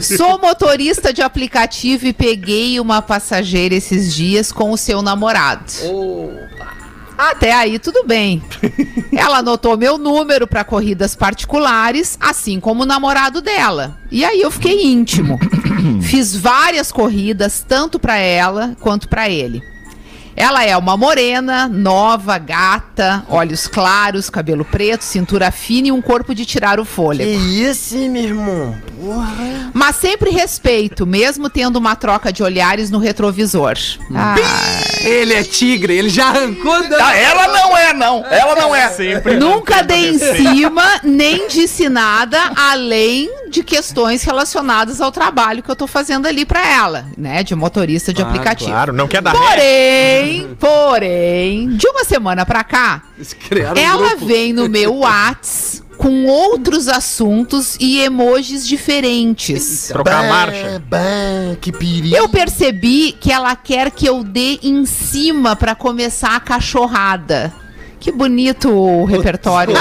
[0.00, 5.72] Sou motorista de aplicativo e peguei uma passageira esses dias com o seu namorado.
[7.30, 8.42] Até aí tudo bem.
[9.14, 13.96] Ela anotou meu número para corridas particulares, assim como o namorado dela.
[14.10, 15.38] E aí eu fiquei íntimo.
[16.02, 19.62] Fiz várias corridas, tanto para ela quanto para ele.
[20.34, 26.34] Ela é uma morena, nova, gata, olhos claros, cabelo preto, cintura fina e um corpo
[26.34, 27.30] de tirar o fôlego.
[27.30, 28.76] isso, meu irmão?
[29.74, 33.74] Mas sempre respeito, mesmo tendo uma troca de olhares no retrovisor.
[34.14, 34.36] Ah,
[35.00, 37.08] Ele é tigre, ele já arrancou da...
[37.08, 38.24] Ah, ela não é, não.
[38.26, 38.88] Ela não é.
[38.90, 39.36] Sempre.
[39.36, 45.76] nunca dei em cima, nem disse nada, além de questões relacionadas ao trabalho que eu
[45.76, 47.42] tô fazendo ali pra ela, né?
[47.42, 48.70] De motorista de aplicativo.
[48.70, 50.21] Claro, não quer dar ré.
[50.22, 54.26] Porém, porém, de uma semana pra cá, um ela grupo.
[54.26, 59.86] vem no meu Whats com outros assuntos e emojis diferentes.
[59.88, 60.82] Trocar a marcha.
[60.88, 62.16] Bah, que perigo.
[62.16, 67.52] Eu percebi que ela quer que eu dê em cima pra começar a cachorrada.
[68.02, 69.76] Que bonito o repertório.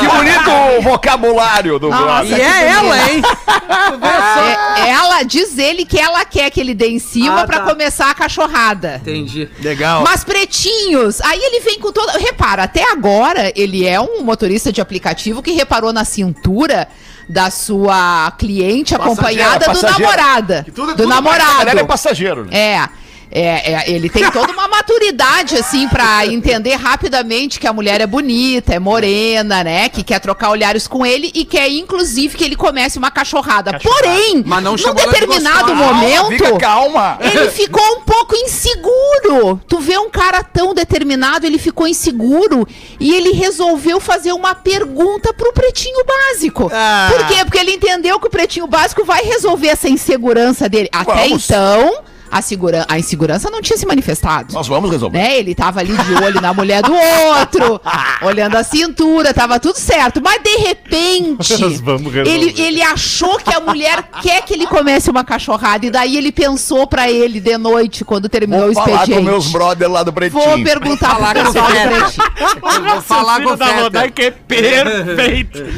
[0.00, 2.24] Que bonito o vocabulário do Nossa.
[2.24, 3.22] E é ela, hein?
[3.22, 4.82] Só.
[4.82, 7.70] É, ela diz ele que ela quer que ele dê em cima Ah, pra tá.
[7.70, 8.96] começar a cachorrada.
[9.02, 9.48] Entendi.
[9.60, 10.02] Legal.
[10.02, 12.18] Mas pretinhos, aí ele vem com toda.
[12.18, 16.88] Repara, até agora ele é um motorista de aplicativo que reparou na cintura
[17.28, 19.92] da sua cliente acompanhada do passageira.
[20.00, 20.66] namorada.
[20.74, 21.68] tudo- do tudo namorado.
[21.68, 22.50] Ela é passageiro, né?
[22.58, 22.88] É.
[23.30, 28.06] É, é, ele tem toda uma maturidade, assim, pra entender rapidamente que a mulher é
[28.06, 29.88] bonita, é morena, né?
[29.88, 33.78] Que quer trocar olhares com ele e quer, inclusive, que ele comece uma cachorrada.
[33.80, 35.92] Porém, Mas não num de determinado gostosa.
[35.92, 36.28] momento.
[36.28, 37.18] Fica calma.
[37.20, 39.60] Ele ficou um pouco inseguro.
[39.66, 42.66] Tu vê um cara tão determinado, ele ficou inseguro
[43.00, 46.70] e ele resolveu fazer uma pergunta pro pretinho básico.
[46.72, 47.10] Ah.
[47.12, 47.44] Por quê?
[47.44, 50.88] Porque ele entendeu que o pretinho básico vai resolver essa insegurança dele.
[50.92, 51.44] Até Vamos.
[51.50, 52.02] então,
[52.34, 52.84] a, segura...
[52.88, 54.52] a insegurança não tinha se manifestado.
[54.52, 55.16] Nós vamos resolver.
[55.18, 55.38] Né?
[55.38, 57.80] Ele tava ali de olho na mulher do outro,
[58.22, 60.20] olhando a cintura, tava tudo certo.
[60.22, 62.28] Mas de repente, Nós vamos resolver.
[62.30, 65.86] ele, ele achou que a mulher quer que ele comece uma cachorrada.
[65.86, 69.18] E daí ele pensou pra ele de noite, quando terminou Vou o falar expediente.
[69.20, 70.42] com meus brother lá do Pretinho.
[70.42, 71.74] Vou perguntar pro Falar com o pessoal do.
[71.74, 72.84] Pretinho.
[72.92, 73.82] Vou falar com o da Fetter.
[73.82, 75.58] Rodaica é perfeito.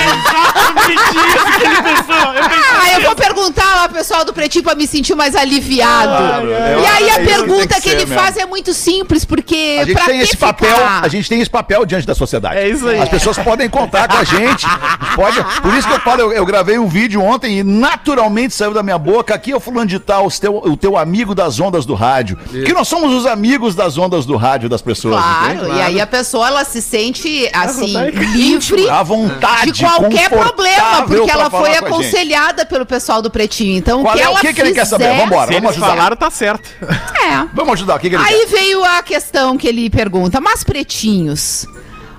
[0.00, 2.34] Exatamente isso que ele pensou.
[2.34, 6.08] Eu pensei, Ah, eu vou perguntar lá pessoal do Pretinho pra me sentir mais aliviado.
[6.08, 8.14] Claro, é, e aí é a isso que pergunta que que, ser ele mesmo.
[8.14, 11.04] faz é muito simples, porque A gente pra tem que esse papel, ficar?
[11.04, 12.58] a gente tem esse papel diante da sociedade.
[12.58, 13.00] É isso aí.
[13.00, 14.66] As pessoas podem contar com a gente.
[15.14, 18.74] Pode, por isso que eu falo, eu, eu gravei um vídeo ontem e naturalmente saiu
[18.74, 19.34] da minha boca.
[19.34, 22.36] Aqui é o fulano de tal, o teu, o teu amigo das ondas do rádio.
[22.36, 25.20] Que nós somos os amigos das ondas do rádio das pessoas.
[25.20, 25.76] Claro, entende?
[25.76, 27.94] e aí a pessoa ela se sente assim
[28.34, 33.76] livre À vontade, de qualquer problema, porque ela foi aconselhada pelo pessoal do Pretinho.
[33.78, 35.08] Então Qual o que é- o que que ele quer saber?
[35.10, 35.46] fizer- Vambora.
[35.48, 35.86] Se Vamos ajudar.
[35.88, 36.68] falaram, tá certo.
[36.82, 37.46] É.
[37.54, 37.96] Vamos ajudar.
[37.96, 38.46] O que, que ele Aí quer?
[38.46, 41.66] veio a questão que ele pergunta: Mas pretinhos,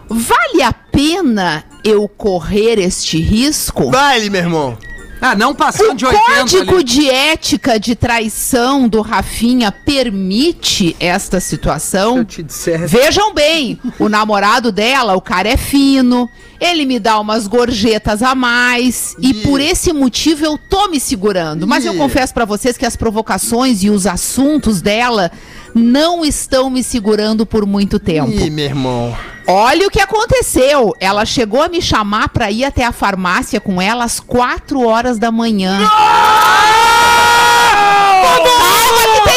[0.10, 3.92] vale a pena eu correr este risco?
[3.92, 4.78] Vale, meu irmão.
[5.24, 6.84] Ah, não passando de O 80 código ali.
[6.84, 12.18] de ética de traição do Rafinha permite esta situação?
[12.18, 12.88] Eu te disser.
[12.88, 16.28] Vejam bem, o namorado dela, o cara é fino,
[16.62, 21.66] ele me dá umas gorjetas a mais e por esse motivo eu tô me segurando.
[21.66, 21.98] Mas eu Ih.
[21.98, 25.32] confesso pra vocês que as provocações e os assuntos dela
[25.74, 28.30] não estão me segurando por muito tempo.
[28.30, 29.18] Ih, meu irmão.
[29.48, 30.94] Olha o que aconteceu.
[31.00, 35.18] Ela chegou a me chamar pra ir até a farmácia com ela às 4 horas
[35.18, 35.80] da manhã.
[39.16, 39.31] Que tem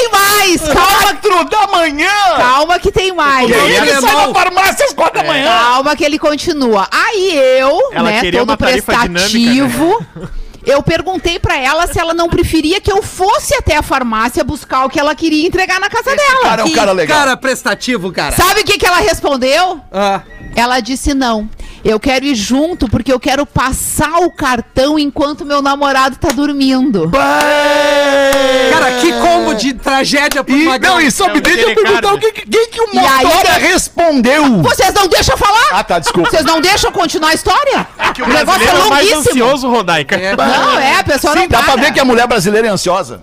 [0.45, 0.61] mais!
[0.63, 2.09] Calma, Quatro da manhã!
[2.37, 3.49] calma que tem mais.
[3.49, 5.47] E aí ele Ele sai da farmácia às quatro da manhã.
[5.47, 6.87] Calma que ele continua.
[6.91, 10.05] Aí eu, Ela né, queria todo uma tarifa prestativo,
[10.67, 14.85] eu perguntei pra ela se ela não preferia que eu fosse até a farmácia buscar
[14.87, 16.41] o que ela queria entregar na casa dela.
[16.43, 17.19] cara é um cara legal.
[17.19, 18.35] Cara prestativo, cara.
[18.35, 19.81] Sabe o que, que ela respondeu?
[19.93, 20.23] Ah,
[20.57, 21.49] Ela disse não.
[21.85, 27.11] Eu quero ir junto porque eu quero passar o cartão enquanto meu namorado tá dormindo.
[28.73, 30.95] cara, que combo de tragédia pro E, Magrão.
[30.95, 33.25] não, e só me Não, deixa eu aquele perguntar o que, que, que, o aí,
[33.27, 34.63] Motora ele- respondeu.
[34.63, 35.69] Vocês não deixam eu falar?
[35.73, 36.31] Ah, tá, desculpa.
[36.31, 37.87] Vocês não deixam continuar a história?
[38.15, 39.45] Que o o negócio é brasileiro é o mais longuíssimo.
[39.45, 40.17] ansioso, Rodaica.
[40.17, 41.83] É, Não, é, a pessoa Sim, não dá pra para.
[41.83, 43.21] ver que a mulher brasileira é ansiosa.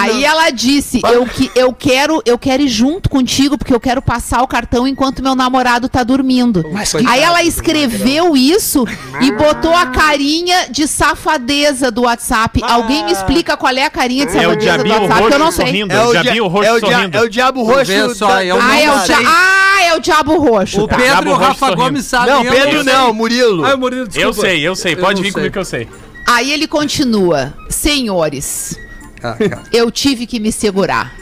[0.00, 4.02] Aí ela disse: eu, que, eu, quero, eu quero ir junto contigo, porque eu quero
[4.02, 6.64] passar o cartão enquanto meu namorado tá dormindo.
[7.08, 7.99] Aí ela escreveu
[8.36, 8.84] isso
[9.20, 12.60] e botou a carinha de safadeza do WhatsApp.
[12.62, 15.34] Alguém me explica qual é a carinha de É o safadeza do diabinho WhatsApp, que
[15.34, 15.66] eu não sei.
[15.66, 15.92] sorrindo.
[15.94, 17.16] É o, diabinho dia- roxo é o, sorrindo.
[17.16, 18.14] é o diabo roxo.
[18.14, 20.82] só, da- eu da- não Ah, é o, dia- ah, é o diabo roxo.
[20.82, 20.96] O tá.
[20.96, 21.76] Pedro e o Rafa sorrindo.
[21.82, 22.34] Gomes sabem.
[22.34, 23.64] Não, eu Pedro não, Murilo.
[23.64, 24.28] Ah, Murilo, desculpa.
[24.28, 24.92] Eu sei, eu sei.
[24.94, 25.32] Eu Pode não vir sei.
[25.32, 25.88] comigo que eu sei.
[26.26, 28.78] Aí ele continua: Senhores,
[29.22, 29.36] Ah,
[29.72, 31.12] eu tive que me segurar.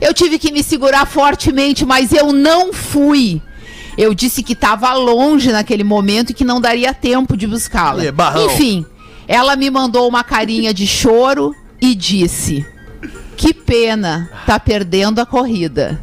[0.00, 3.40] Eu tive que me segurar fortemente, mas eu não fui.
[3.96, 8.02] Eu disse que estava longe naquele momento e que não daria tempo de buscá-la.
[8.44, 8.84] Enfim,
[9.26, 12.64] ela me mandou uma carinha de choro e disse:
[13.36, 16.00] Que pena, tá perdendo a corrida.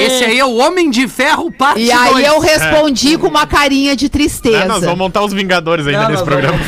[0.00, 2.26] Esse aí é o Homem de Ferro, parte E aí 2.
[2.26, 4.64] eu respondi com uma carinha de tristeza.
[4.64, 6.58] Ah, nós vamos montar os Vingadores ainda Não, nesse programa.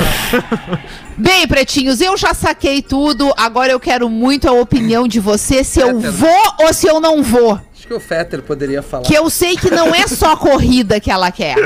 [1.18, 3.33] Bem, pretinhos, eu já saquei tudo.
[3.37, 6.12] Agora eu quero muito a opinião de você se eu Fetter.
[6.12, 7.61] vou ou se eu não vou.
[7.90, 9.03] Que o Fetter poderia falar.
[9.03, 11.57] Que eu sei que não é só corrida que ela quer.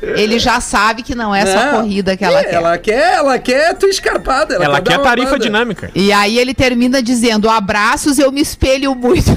[0.00, 1.80] Ele já sabe que não é só Não.
[1.80, 2.54] corrida que ela Ih, quer.
[2.54, 4.54] Ela quer, ela quer tu escarpada.
[4.54, 5.42] Ela dar quer tarifa banda.
[5.42, 5.90] dinâmica.
[5.92, 9.32] E aí ele termina dizendo: abraços, eu me espelho muito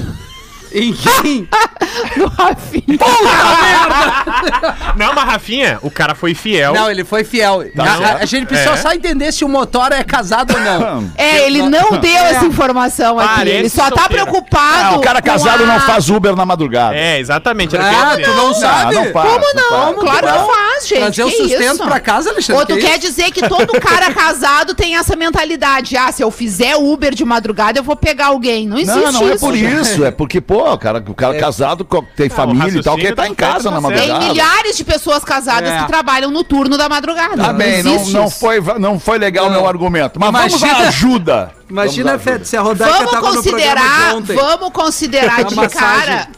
[0.72, 1.48] Em quem?
[2.16, 2.98] no Rafinha.
[4.96, 6.72] Não, mas Rafinha, o cara foi fiel.
[6.74, 7.64] Não, ele foi fiel.
[7.74, 8.76] Tá a, a- gente precisa É.
[8.76, 11.08] só entender se o Motora é casado ou não.
[11.16, 13.34] É, ele não deu essa informação aqui.
[13.36, 14.24] Parece Ele só tá solteira.
[14.24, 14.94] preocupado.
[14.94, 16.94] Ah, o cara casado a- não faz Uber na madrugada.
[16.96, 17.76] É, exatamente.
[17.76, 18.94] Ah, tu não sabe?
[18.94, 19.70] não faz, Como não?
[19.94, 19.96] faz.
[19.96, 20.46] claro que faz,
[20.86, 20.98] gente.
[21.00, 21.84] Trazer o que sustento isso?
[21.84, 22.60] pra casa, Alexandre.
[22.60, 23.00] Ou tu que quer isso?
[23.08, 25.96] dizer que todo cara casado tem essa mentalidade?
[25.96, 28.66] Ah, se eu fizer Uber de madrugada, eu vou pegar alguém.
[28.68, 29.44] Não existe Não, não é isso.
[29.46, 29.80] por gente.
[29.82, 30.04] isso.
[30.04, 33.34] É porque, pô, cara, o cara casado, co- tem família e tal, quer estar em
[33.34, 34.24] casa na tá Tem madrugada.
[34.32, 35.78] milhares de pessoas casadas É.
[35.80, 37.36] que trabalham no turno da madrugada.
[37.36, 38.38] Tá bem, não, existe não, isso.
[38.38, 40.18] foi, não foi legal o meu argumento.
[40.20, 41.52] Mas vamos Imagina- à ajuda.
[41.70, 44.36] Imagina, Vamos Fede, se a Rodaica Vamos tava no programa considerar, de ontem.
[44.36, 46.28] vamos considerar de cara.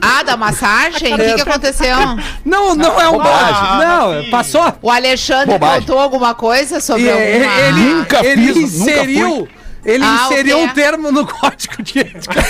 [0.00, 1.14] Ah, da massagem?
[1.14, 1.96] O que, que aconteceu?
[2.44, 3.78] Não, não é um Bobagem.
[4.24, 4.72] Não, passou.
[4.82, 5.80] O Alexandre Bobagem.
[5.80, 7.26] contou alguma coisa sobre E, alguma...
[7.28, 9.48] ele, ele, Nunca ele fiz, nunca inseriu.
[9.84, 12.44] Ele Ah, inseriu um termo no código de ética.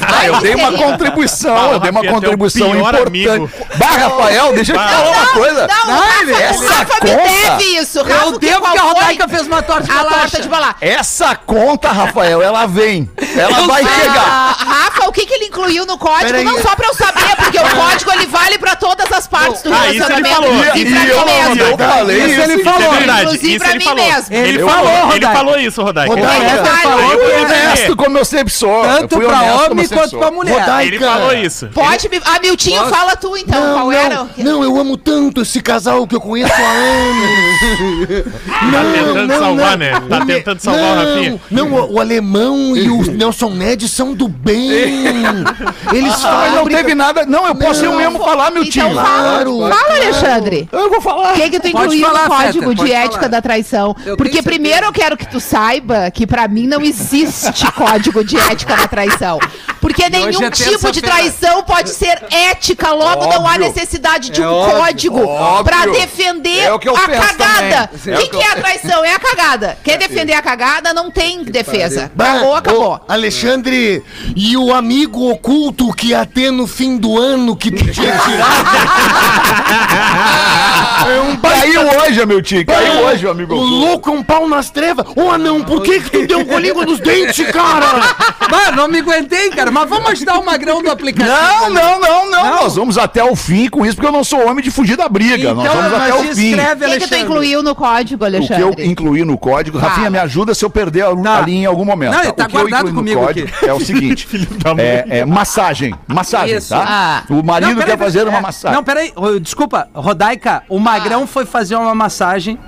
[0.00, 3.06] Ah, eu dei uma contribuição, eu dei uma teu contribuição importante.
[3.08, 3.50] amigo.
[3.76, 5.66] Bah, Rafael, deixa eu te falar uma coisa.
[5.66, 7.22] Não, Não, o Rafa, ele- essa Rafa me conta-
[7.56, 8.02] deve isso.
[8.02, 8.82] Rafa, Eu que- devo que a?
[8.82, 10.18] Rodaica fez uma torta de bolacha.
[10.20, 10.76] torta de bolacha.
[10.80, 13.10] Essa conta, Rafael, ela vem.
[13.36, 14.24] Ela vai chegar.
[14.26, 16.26] Ah, Rafa, o que, que ele incluiu no código?
[16.26, 16.44] Peraí.
[16.44, 19.72] Não só pra eu saber, porque o código ele vale pra todas as partes do
[19.72, 20.34] Ah, isso ele relacionamento.
[20.34, 20.60] falou.
[20.60, 21.62] E pra E mim eu, mesmo.
[21.62, 22.40] eu falei Isso isso.
[22.42, 22.94] ele Isso falou.
[22.94, 23.22] é.
[23.22, 24.04] Inclusive Isso pra ele mim falou.
[24.06, 24.34] mesmo.
[24.36, 26.59] Ele Eu- falou, Ele falou isso, Rodaica.
[26.66, 27.18] Ele falou.
[27.18, 28.82] que é honesto como eu sempre sou.
[28.82, 30.58] Tanto pra homem quanto pra mulher.
[30.60, 30.94] Rodaica.
[30.94, 31.68] Ele falou isso.
[31.74, 32.20] Pode me...
[32.24, 33.60] Ah, Miltinho, fala tu então.
[33.60, 34.26] Não, qual não, era?
[34.38, 38.24] não, eu amo tanto esse casal que eu conheço há anos.
[38.72, 39.90] Tá tentando salvar, né?
[40.08, 41.40] Tá tentando salvar o não, Rafinha.
[41.50, 44.70] Não, o, o alemão e o Nelson Ned são do bem.
[45.92, 46.54] Eles Ah, falam.
[46.56, 47.24] não teve nada.
[47.26, 47.98] Não, eu posso eu Não.
[47.98, 48.80] mesmo falar, meu tio.
[48.86, 50.68] Então fala, Claro, fala Alexandre.
[50.72, 51.32] Eu vou falar.
[51.32, 53.94] O que, que tu incluiu no código de ética da traição?
[54.16, 58.76] Porque primeiro eu quero que tu saiba que pra mim não existe código de ética
[58.76, 59.38] da traição.
[59.80, 63.60] Porque nenhum é tipo de traição pode ser ética, logo não há Óbvio.
[63.60, 64.76] necessidade de É um óbvio.
[64.78, 65.64] código Óbvio.
[65.64, 67.90] pra defender É o que eu a cagada.
[67.94, 68.14] também.
[68.14, 69.04] O É que, o que que é a traição?
[69.04, 69.78] É a cagada.
[69.82, 72.10] Quer defender a cagada, não tem defesa.
[72.14, 73.00] Bah, Acabou, ô, acabou.
[73.08, 74.02] Alexandre,
[74.36, 78.60] e o amigo oculto que ia ter no fim do ano que tu tinha tirado?
[81.08, 82.64] é um Caiu hoje, meu tio.
[82.66, 83.54] Caiu hoje, meu amigo.
[83.54, 85.06] O louco é um pau nas trevas.
[85.16, 87.86] Ô, anão, por que que tu deu um colingo nos dentes, cara?
[88.50, 89.70] Mano, não me aguentei, cara.
[89.70, 91.30] Mas vamos ajudar o magrão do aplicativo.
[91.30, 94.46] Não, não, não, não, Nós vamos até o fim com isso, porque eu não sou
[94.48, 95.54] homem de fugir da briga.
[95.54, 96.50] Nós vamos até o mas fim.
[96.50, 97.20] escreve, O que, que tu Alexandre.
[97.20, 98.62] incluiu no código, O que Alexandre?
[98.62, 101.32] eu incluí no código, Rafinha, me ajuda se eu perder a, Não.
[101.32, 102.12] ali em algum momento.
[102.12, 104.28] Não, ele tá o que eu guardado incluí comigo no código é o seguinte:
[104.78, 105.94] é, é massagem.
[106.06, 106.70] Massagem, Isso.
[106.70, 106.84] tá?
[106.86, 107.22] Ah.
[107.32, 108.76] O marido Não, quer fazer é, uma massagem.
[108.76, 109.12] Não, peraí.
[109.40, 112.58] Desculpa, Rodaica, o Magrão foi fazer uma massagem,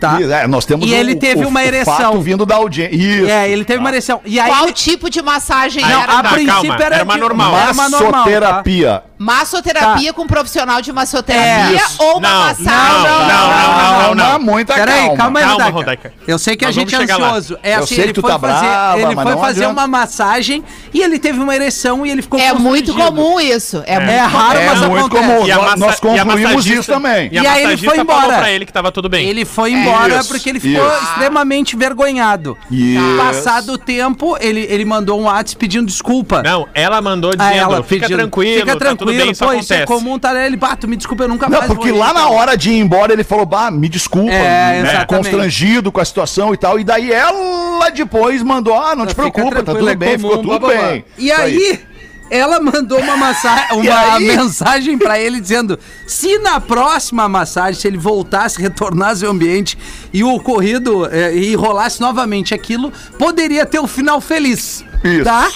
[0.00, 0.18] tá?
[0.20, 2.20] É, nós temos E ele teve uma ereção.
[2.20, 2.94] vindo da audiência.
[2.96, 3.28] Isso.
[3.30, 4.20] É, ele teve uma ereção.
[4.24, 4.50] E aí.
[4.50, 6.12] Qual ele- tipo de massagem Não, era?
[6.18, 7.52] a Tá, princípio calma, era, era uma normal.
[7.52, 7.72] Tá?
[7.74, 9.02] Massoterapia.
[9.18, 12.02] Massoterapia com um profissional de massoterapia É.
[12.02, 12.66] ou uma Não, massagem?
[12.66, 13.48] não, não,
[14.08, 14.38] não, não, não.
[14.40, 15.38] Muita Peraí, calma, calma.
[15.40, 15.78] aí, Calma, Rodaica.
[16.08, 16.12] Rodaica.
[16.26, 17.04] Eu sei que Nós a gente é lá.
[17.28, 17.58] ansioso.
[17.62, 19.66] É Eu assim, sei ele que tu foi tá fazer, brava, ele foi não fazer
[19.66, 23.82] uma massagem e ele teve uma ereção e ele ficou É muito comum isso.
[23.86, 25.26] É, É raro, É mas muito acontece.
[25.32, 25.46] comum.
[25.46, 27.28] E a Nós- e concluímos isso também.
[27.30, 28.38] E aí ele foi falou embora.
[28.38, 29.28] pra ele que tava tudo bem.
[29.28, 31.04] Ele foi embora Isso, porque ele ficou isso.
[31.04, 32.56] extremamente vergonhado.
[32.70, 33.16] Isso.
[33.16, 36.42] Passado o tempo, ele, ele mandou um WhatsApp pedindo desculpa.
[36.42, 39.52] Não, ela mandou a dizendo, ela fica pedindo, tranquilo, fica tá tranquilo, bem, isso pô,
[39.52, 40.00] isso é acontece.
[40.00, 40.46] comum, tá?
[40.46, 42.34] Ele, bah, tu me desculpa, eu nunca Não, mais porque vou ir, lá na então.
[42.34, 46.54] hora de ir embora ele falou, bah, me desculpa, É, né, constrangido com a situação
[46.54, 46.78] e tal.
[46.78, 50.28] E daí ela depois mandou, ah, não te preocupa, tá tranquilo, tudo é bem, comum,
[50.28, 51.04] ficou tudo blá, blá, bem.
[51.18, 51.80] E aí,
[52.30, 57.98] ela mandou uma, massa uma mensagem pra ele dizendo: se na próxima massagem, se ele
[57.98, 59.76] voltasse, retornasse ao ambiente
[60.12, 64.84] e o ocorrido eh, e rolasse novamente aquilo, poderia ter um final feliz.
[65.02, 65.24] Isso.
[65.24, 65.48] Tá?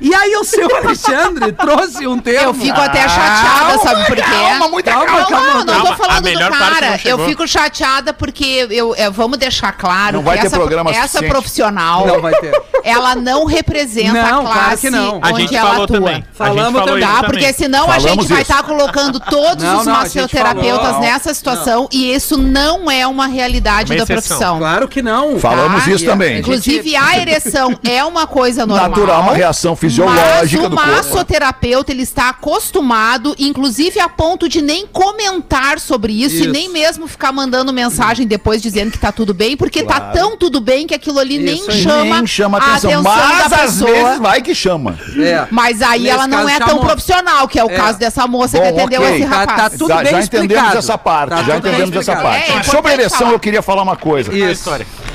[0.00, 2.48] E aí o seu Alexandre trouxe um termo.
[2.48, 4.22] Eu fico até chateada, sabe por quê?
[4.22, 5.88] calma, muita não, calma, não, calma, não, não calma.
[5.96, 7.00] tô falando A do cara.
[7.04, 10.90] Eu fico chateada porque eu, eu- vamos deixar claro Não vai que ter essa, programa
[10.90, 11.30] essa suficiente.
[11.30, 12.52] profissional, Não vai ter.
[12.84, 15.20] ela não representa Não, a claro classe que não.
[15.22, 15.96] A onde gente ela falou atua.
[16.00, 16.16] também.
[16.16, 17.08] A Falamos gente falou também.
[17.08, 17.22] Tá?
[17.22, 18.50] Porque senão a Falamos gente vai isso.
[18.52, 21.00] estar colocando todos Não, os não, a gente massoterapeutas falou.
[21.00, 24.58] nessa situação e isso não é uma realidade Uma da profissão.
[24.58, 25.38] Claro que não.
[25.38, 25.90] Falamos Tá?
[25.92, 26.40] isso também.
[26.40, 28.81] Inclusive, a ereção é uma coisa normal.
[28.88, 30.90] Natural, uma reação fisiológica Mas o do corpo.
[30.90, 36.44] massoterapeuta, ele está acostumado, inclusive a ponto de nem comentar sobre isso, Isso.
[36.44, 40.36] e nem mesmo ficar mandando mensagem depois dizendo que tá tudo bem, porque tá tão
[40.36, 43.80] tudo bem que aquilo ali nem chama, Nem chama a atenção, atenção mas da às
[43.80, 44.98] vezes vai que chama.
[45.18, 45.46] É.
[45.50, 46.84] Mas aí Nesse ela não é tão chamou.
[46.84, 47.74] profissional, que é o É.
[47.76, 49.14] caso dessa moça que Bom, atendeu ok.
[49.16, 49.56] esse Tá- rapaz.
[49.62, 50.78] tá tudo já, bem já entendemos explicado.
[50.78, 52.50] essa parte, Tá já entendemos essa parte.
[52.52, 53.32] É, é Sobre a ereção, falar.
[53.32, 54.32] eu queria falar uma coisa.
[54.34, 54.70] Isso.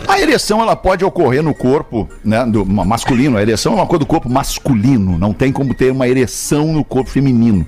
[0.08, 3.38] A ereção ela pode ocorrer no corpo, né, do ma- masculino.
[3.38, 5.18] A ereção é uma coisa do corpo masculino.
[5.18, 7.66] Não tem como ter uma ereção no corpo feminino.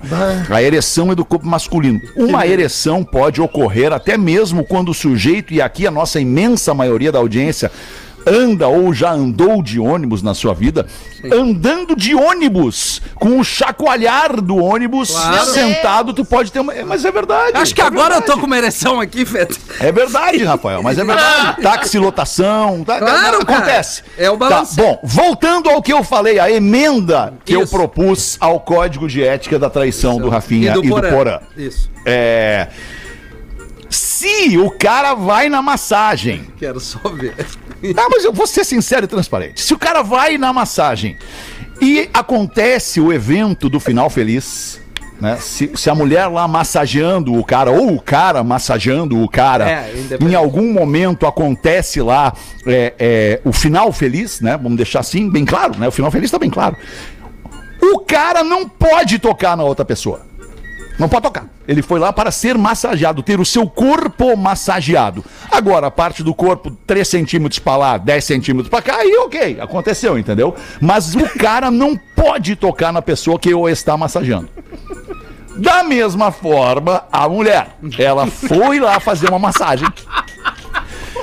[0.48, 2.00] A ereção é do corpo masculino.
[2.16, 7.12] Uma ereção pode ocorrer até mesmo quando o sujeito e aqui a nossa imensa maioria
[7.12, 7.70] da audiência
[8.26, 10.86] anda ou já andou de ônibus na sua vida,
[11.32, 15.44] andando de ônibus, com o chacoalhar do ônibus, Claro.
[15.46, 16.74] sentado, tu pode ter uma.
[16.74, 17.52] é, Mas é verdade.
[17.54, 18.26] Acho que é agora eu verdade.
[18.32, 19.56] tô com uma ereção aqui, Feta.
[19.80, 21.60] É verdade, Rafael, mas é verdade.
[21.62, 23.56] Táxi lotação, tá, Claro, cara.
[23.58, 24.02] acontece.
[24.18, 24.76] É o Tá, balanço.
[24.76, 27.70] bom, voltando ao que eu falei, a emenda que eu Isso.
[27.74, 31.40] propus ao código de ética da traição do Rafinha e do, Porã.
[31.56, 31.90] Isso.
[32.06, 32.68] É.
[34.20, 36.46] Se o cara vai na massagem.
[36.58, 37.34] Quero só ver.
[37.96, 39.62] Ah, mas eu vou ser sincero e transparente.
[39.62, 41.16] Se o cara vai na massagem
[41.80, 44.78] e acontece o evento do final feliz.
[45.18, 45.38] Né?
[45.40, 49.92] Se, se a mulher lá massageando o cara, ou o cara massageando o cara, É,
[50.20, 52.34] em algum momento acontece lá
[52.66, 54.58] é, é, o final feliz, né?
[54.58, 55.88] Vamos deixar assim, bem claro, né?
[55.88, 56.76] O final feliz tá bem claro.
[57.82, 60.28] O cara não pode tocar na outra pessoa.
[61.00, 61.46] Não pode tocar.
[61.66, 65.24] Ele foi lá para ser massageado, ter o seu corpo massageado.
[65.50, 69.58] Agora, a parte do corpo, 3 centímetros para lá, 10 centímetros para cá, aí ok,
[69.62, 70.54] aconteceu, entendeu?
[70.78, 74.50] Mas o cara não pode tocar na pessoa que o está massageando.
[75.56, 79.88] Da mesma forma, a mulher, ela foi lá fazer uma massagem.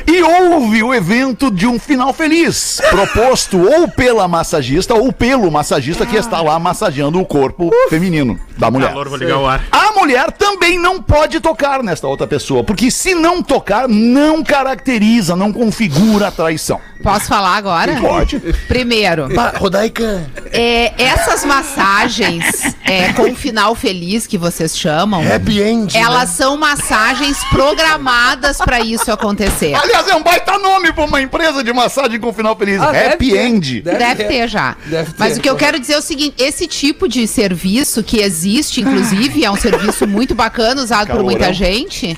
[0.08, 6.06] E houve o evento de um final feliz, proposto ou pela massagista ou pelo massagista
[6.06, 8.88] que está lá massageando o corpo feminino da mulher.
[8.88, 9.62] Calor, vou ligar o ar.
[9.70, 15.36] A mulher também não pode tocar nesta outra pessoa, porque se não tocar, não caracteriza,
[15.36, 16.80] não configura a traição.
[17.02, 17.96] Posso falar agora?
[18.00, 18.40] Pode.
[18.68, 25.96] Primeiro, Rodaica, é, essas massagens é, com final feliz que vocês chamam, happy end.
[25.96, 29.74] elas são massagens programadas pra isso acontecer.
[29.76, 32.82] Aliás, é um baita nome para uma empresa de massagem com final feliz.
[32.82, 33.46] Ah, deve Happy ter.
[33.46, 33.82] End.
[33.82, 34.76] Deve ter já.
[34.86, 35.20] Deve ter.
[35.20, 38.82] Mas o que eu quero dizer é o seguinte: esse tipo de serviço que existe,
[38.82, 42.18] inclusive, é um serviço muito bacana, usado por muita gente.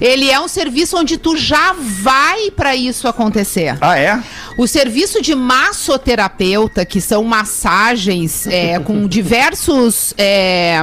[0.00, 3.76] Ele é um serviço onde tu já vai pra isso acontecer.
[3.80, 4.22] Ah, é?
[4.56, 10.14] O serviço de massoterapeuta, que são massagens é, com diversos.
[10.16, 10.80] É,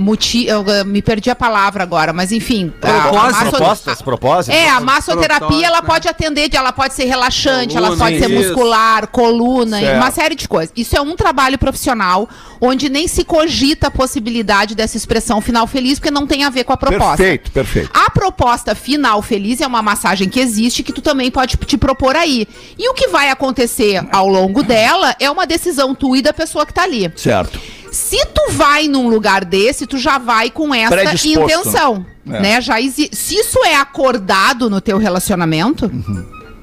[0.00, 2.72] Muti, eu eh, me perdi a palavra agora, mas enfim.
[2.82, 3.32] a- a Propósito.
[3.32, 4.58] masso- Propostas, propósitos.
[4.60, 5.86] é, a massoterapia ela né?
[5.86, 8.48] pode atender, de- ela pode ser relaxante, ela Coluna, pode ser isso.
[8.48, 9.96] muscular, coluna, e Certo.
[9.96, 10.72] uma série de coisas.
[10.76, 12.28] Isso é um trabalho profissional
[12.60, 16.64] onde nem se cogita a possibilidade dessa expressão final feliz, porque não tem a ver
[16.64, 17.16] com a proposta.
[17.16, 17.90] Perfeito, perfeito.
[17.94, 22.16] A proposta final feliz é uma massagem que existe que tu também pode te propor
[22.16, 22.46] aí.
[22.78, 26.66] E o que vai acontecer ao longo dela é uma decisão tua e da pessoa
[26.66, 27.10] que tá ali.
[27.16, 27.58] Certo.
[27.90, 32.38] Se tu vai num lugar desse, tu já vai com essa Predisposto, intenção, né?
[32.38, 32.42] É.
[32.42, 32.60] né?
[32.60, 35.90] Já exi- Se isso é acordado no teu relacionamento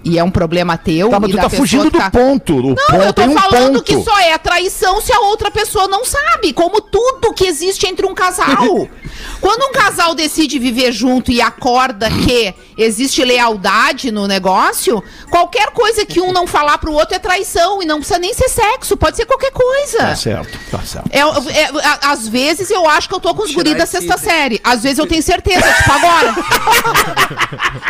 [0.03, 2.55] e é um problema teu Tá, mas tu tá fugindo que do tá- ponto.
[2.55, 3.83] O Não, ponto eu tô um falando ponto.
[3.83, 8.05] que só é traição se a outra pessoa não sabe, como tudo que existe entre
[8.05, 8.87] um casal.
[9.41, 16.05] Quando um casal decide viver junto e acorda que existe lealdade no negócio, qualquer coisa
[16.05, 19.15] que um não falar pro outro é traição e não precisa nem ser sexo, pode
[19.17, 19.97] ser qualquer coisa.
[19.99, 21.09] Tá certo, tá certo.
[21.11, 24.17] É, é, a- às vezes eu acho que eu tô com os guris da sexta
[24.17, 24.59] série.
[24.63, 26.33] Às vezes eu tenho certeza, tipo agora.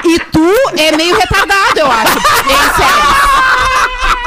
[0.05, 2.17] e tu é meio retardado, eu acho.
[2.17, 3.27] Em série.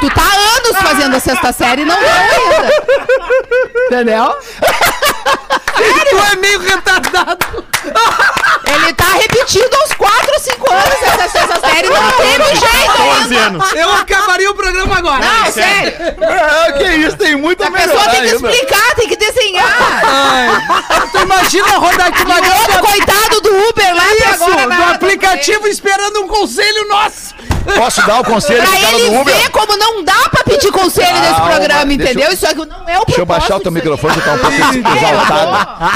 [0.00, 2.70] Tu tá há anos fazendo a sexta série e não deu ainda.
[3.86, 4.34] Entendeu?
[6.10, 7.64] Tu é meio retardado.
[8.66, 13.34] Ele tá repetindo aos 4 ou 5 anos essa sexta série não teve jeito 14
[13.34, 13.46] ainda.
[13.46, 13.72] anos.
[13.72, 15.18] Eu acabaria o programa agora.
[15.24, 15.92] Não, sério.
[16.20, 20.02] É, que isso, tem muita A pessoa tem que explicar, tem que desenhar.
[20.04, 24.44] Ai, tu imagina rodar aqui uma E o outro coitado do Uber lá até Isso,
[24.44, 24.94] agora do nada.
[24.94, 27.34] aplicativo esperando um conselho nosso.
[27.76, 29.34] Posso dar o conselho Pra cara ele do Uber?
[29.36, 32.26] ver como não dá pra pedir conselho nesse Calma, programa, deixa entendeu?
[32.28, 34.38] eu- Isso aqui não é o Deixa eu baixar o teu microfone, que tá um
[34.38, 34.56] pouco
[34.96, 35.90] exaltado.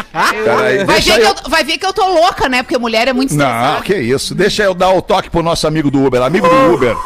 [0.44, 1.26] Peraí, Vai ver, que eu...
[1.26, 2.62] eu, vai ver que eu tô louca, né?
[2.62, 3.82] Porque mulher é muito Não, estressada.
[3.82, 4.34] que isso.
[4.34, 6.22] Deixa eu dar o toque pro nosso amigo do Uber.
[6.22, 6.96] Amigo do Uber.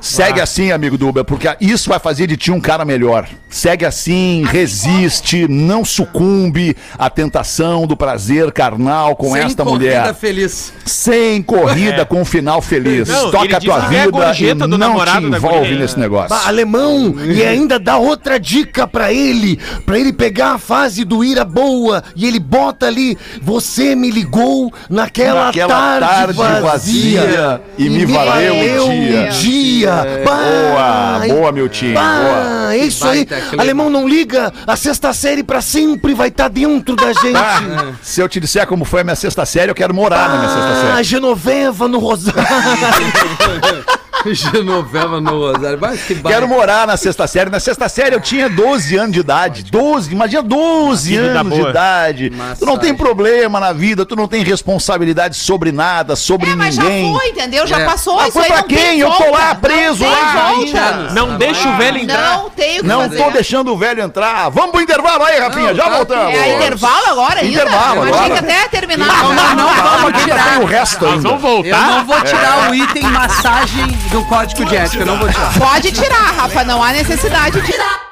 [0.00, 3.26] Segue assim, amigo do Uber, porque isso vai fazer de ti um cara melhor.
[3.48, 10.14] Segue assim, resiste, não sucumbe à tentação do prazer carnal com Sem esta corrida mulher.
[10.14, 10.72] feliz.
[10.84, 13.08] Sem corrida com um final feliz.
[13.08, 16.28] Não, Toca a tua é a vida e não te envolve nesse negócio.
[16.28, 21.24] Bah, alemão, e ainda dá outra dica pra ele, pra ele pegar a fase do
[21.24, 27.60] ira boa e ele bota ali, você me ligou naquela, Naquela tarde, tarde vazia, vazia
[27.78, 29.28] e me valeu o dia.
[29.30, 29.85] dia.
[30.24, 32.74] Boa, boa, meu time, boa.
[32.74, 33.24] É isso aí.
[33.24, 33.62] clima.
[33.62, 37.36] Alemão, não liga, a sexta série pra sempre vai estar dentro da gente.
[37.36, 40.36] Ah, se eu te disser como foi a minha sexta série, eu quero morar na
[40.38, 41.04] minha sexta Ah, série.
[41.04, 42.40] Genoveva no Rosário.
[44.34, 45.78] Genoveva no Rosário.
[45.80, 46.28] Mas que baita.
[46.38, 47.50] Quero morar na sexta série.
[47.50, 49.64] Na sexta série eu tinha 12 anos de idade.
[49.64, 52.30] 12, imagina 12 Uma vida anos de idade.
[52.30, 52.94] Tu não tem Massagem.
[52.96, 57.12] problema na vida, tu não tem responsabilidade sobre nada, sobre É, mas já ninguém.
[57.12, 57.66] foi, entendeu?
[57.66, 57.84] Já É.
[57.84, 58.16] passou.
[58.16, 59.00] Mas isso foi aí pra não tem quem?
[59.00, 60.92] Eu tô lá preso não lá volta.
[61.14, 62.38] Não deixa o velho entrar.
[62.38, 63.22] Não tem o que Não fazer.
[63.22, 64.48] tô deixando o velho entrar.
[64.50, 65.74] Vamos pro intervalo aí, Rafinha.
[65.74, 65.90] Já tá.
[65.96, 66.34] voltamos.
[66.34, 67.52] É intervalo agora ainda?
[67.62, 68.32] Intervalo Eu achei agora.
[68.32, 69.06] que até terminar.
[69.06, 70.50] Não, não, não, Calma vamos que ainda tirar.
[70.54, 71.28] tem o resto Nós ainda.
[71.28, 71.86] vamos Eu voltar.
[71.90, 75.02] não vou tirar o item massagem do código de ética.
[75.02, 75.58] Eu não vou tirar.
[75.58, 78.06] Pode tirar, Rafa, não há necessidade de tirar.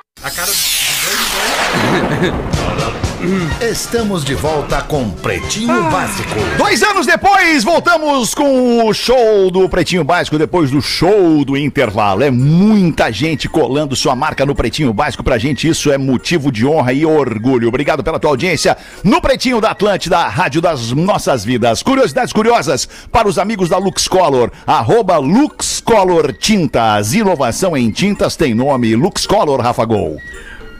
[3.60, 6.28] Estamos de volta com Pretinho Básico.
[6.58, 12.22] Dois anos depois, voltamos com o show do Pretinho Básico, depois do show do intervalo.
[12.22, 15.24] É muita gente colando sua marca no Pretinho Básico.
[15.24, 17.68] Pra gente, isso é motivo de honra e orgulho.
[17.68, 21.82] Obrigado pela tua audiência no Pretinho da Atlântida, a rádio das nossas vidas.
[21.82, 24.50] Curiosidades curiosas para os amigos da Lux Color.
[24.66, 27.14] Arroba Lux Color Tintas.
[27.14, 30.18] Inovação em tintas tem nome Lux Color Rafa Gol.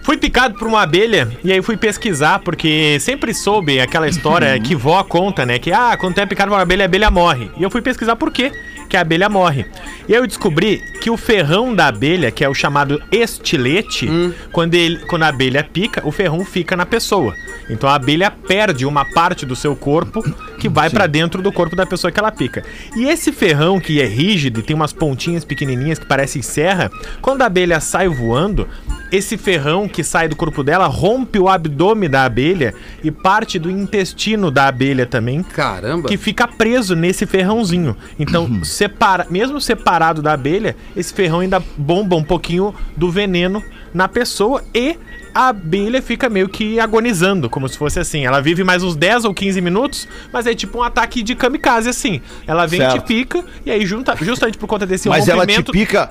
[0.04, 4.76] Fui picado por uma abelha e aí fui pesquisar, porque sempre soube aquela história que
[4.76, 5.58] vó conta, né?
[5.58, 7.50] Que, ah, quando tu é picado por uma abelha, a abelha morre.
[7.56, 8.52] E eu fui pesquisar por quê
[8.86, 9.64] que a abelha morre.
[10.06, 14.06] E eu descobri que o ferrão da abelha, que é o chamado estilete,
[14.52, 17.34] quando, ele, quando a abelha pica, o ferrão fica na pessoa.
[17.70, 20.22] Então a abelha perde uma parte do seu corpo
[20.64, 22.64] que vai pra dentro do corpo da pessoa que ela pica.
[22.96, 26.90] E esse ferrão que é rígido e tem umas pontinhas pequenininhas que parecem serra,
[27.20, 28.66] quando a abelha sai voando,
[29.12, 33.70] esse ferrão que sai do corpo dela rompe o abdômen da abelha e parte do
[33.70, 36.08] intestino da abelha também, Caramba.
[36.08, 37.94] que fica preso nesse ferrãozinho.
[38.18, 43.62] Então, separa, mesmo separado da abelha, esse ferrão ainda bomba um pouquinho do veneno
[43.94, 44.96] na pessoa e
[45.32, 48.26] a abelha fica meio que agonizando, como se fosse assim.
[48.26, 51.88] Ela vive mais uns 10 ou 15 minutos, mas é tipo um ataque de kamikaze,
[51.88, 52.20] assim.
[52.46, 55.52] Ela vem e te pica, e aí, junta, justamente por conta desse Mas ela te
[55.56, 55.72] rompimento...
[55.72, 56.10] pica.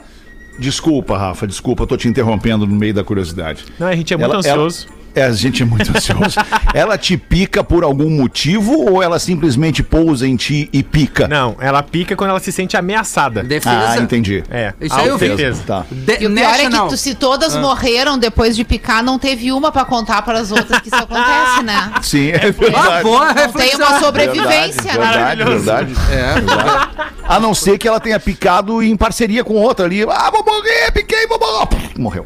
[0.58, 3.66] Desculpa, Rafa, desculpa, eu tô te interrompendo no meio da curiosidade.
[3.80, 4.88] Não, a gente é muito Ela- ansioso.
[5.16, 6.40] É, a gente é muito ansioso.
[6.74, 11.28] ela te pica por algum motivo ou ela simplesmente pousa em ti e pica?
[11.28, 13.44] Não, ela pica quando ela se sente ameaçada.
[13.44, 13.92] Defesa.
[13.92, 14.44] Ah, entendi.
[14.50, 15.28] É, Isso aí eu vi.
[15.28, 15.64] certeza.
[15.68, 15.86] Tá.
[15.92, 19.52] De- E o pior é que tu- se todas morreram depois de picar, não teve
[19.52, 21.92] uma pra contar para as outras que isso acontece, né?
[22.02, 23.04] Sim, é Ah, verdade.
[23.04, 25.46] boa Não tem uma sobrevivência, verdade, né?
[25.46, 25.94] verdade, verdade.
[26.12, 26.34] É.
[26.42, 26.90] Verdade.
[27.28, 30.04] A não ser que ela tenha picado em parceria com outra ali.
[30.04, 31.92] Ah, vou morrer, piquei, vou morrer.
[31.98, 32.26] Morreu.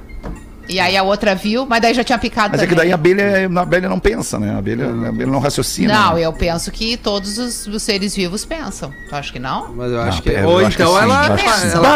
[0.70, 2.86] E aí a outra viu, mas daí já tinha picado Mas é que também.
[2.86, 4.54] daí a abelha, a abelha não pensa, né?
[4.54, 5.94] A abelha, a abelha não raciocina.
[5.94, 6.22] Não, né?
[6.22, 8.94] eu penso que todos os, os seres vivos pensam.
[9.08, 9.74] Tu acha que não?
[9.74, 10.30] Mas eu acho Não, que.
[10.30, 11.38] eu Ou então que ela-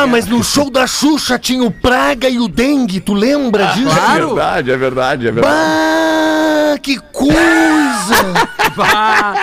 [0.04, 3.90] Ah, mas no show da Xuxa tinha o Praga e o Dengue, tu lembra disso?
[3.90, 4.28] É Claro.
[4.28, 5.56] verdade, é verdade, é verdade.
[5.58, 7.32] Bah, que coisa!
[8.78, 9.36] Bah,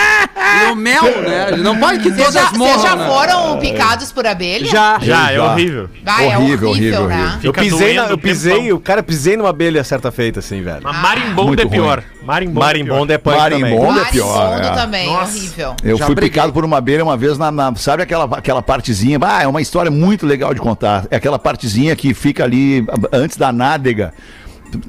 [0.49, 1.57] E o mel, né?
[1.59, 2.83] Não pode que Vocês todas já, vocês morram.
[2.83, 3.07] já né?
[3.07, 4.67] foram picados por abelha?
[4.67, 4.99] Já.
[5.01, 5.89] Já, é horrível.
[6.05, 7.17] Ah, é Horrível, horrível, horrível, né?
[7.25, 7.39] horrível.
[7.43, 10.81] Eu pisei, na, eu o pisei, o cara pisei numa abelha certa feita, assim, velho.
[10.83, 12.03] Mas marimbondo é pior.
[12.23, 13.39] Marimbondo, Marimbondo é é também.
[13.41, 14.51] Marimbondo é pior.
[14.51, 14.81] Marimbondo é.
[14.83, 15.33] também, Nossa.
[15.39, 15.77] horrível.
[15.83, 16.31] Eu Já fui briguei.
[16.31, 19.63] picado por uma abelha uma vez na, na- sabe aquela, aquela partezinha, ah, é uma
[19.63, 21.07] história muito legal de contar.
[21.11, 24.13] É aquela partezinha que fica ali antes da nádega.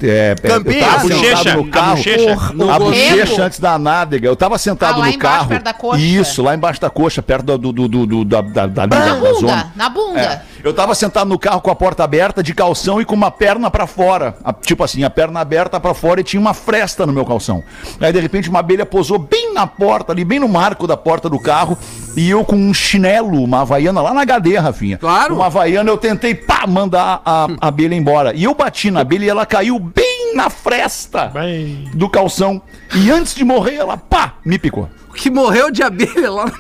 [0.02, 1.96] É, é, Campinho, eu tava a bochecha, sentado no a carro.
[1.96, 2.36] bochecha.
[2.54, 2.92] No a gorro.
[2.92, 4.28] bochecha antes da nádega.
[4.28, 5.48] Eu tava sentado Ah, lá no embaixo, carro.
[5.50, 6.00] perto da coxa.
[6.02, 9.06] Isso, lá embaixo da coxa, perto do, do, do, do- da, da, da, Na da,
[9.06, 9.72] da bunda, zona.
[9.76, 10.20] na bunda.
[10.20, 10.42] É.
[10.62, 13.72] Eu tava sentado no carro com a porta aberta, de calção e com uma perna
[13.72, 14.36] pra fora.
[14.44, 17.64] A- tipo assim, a perna aberta pra fora e tinha uma fresta no meu calção.
[18.02, 21.30] Aí de repente uma abelha posou bem na porta, ali, bem no marco da porta
[21.30, 21.78] do carro.
[22.18, 24.98] E eu com um chinelo, uma havaiana lá na HD, Rafinha.
[24.98, 25.36] Claro.
[25.36, 28.34] Uma havaiana, eu tentei, pá, mandar a, a abelha embora.
[28.36, 31.84] E eu bati na abelha e ela caiu bem na fresta Vai.
[31.94, 32.62] do calção.
[32.96, 34.90] E antes de morrer, ela, pá, me picou.
[35.14, 36.52] Que morreu de abelha lá na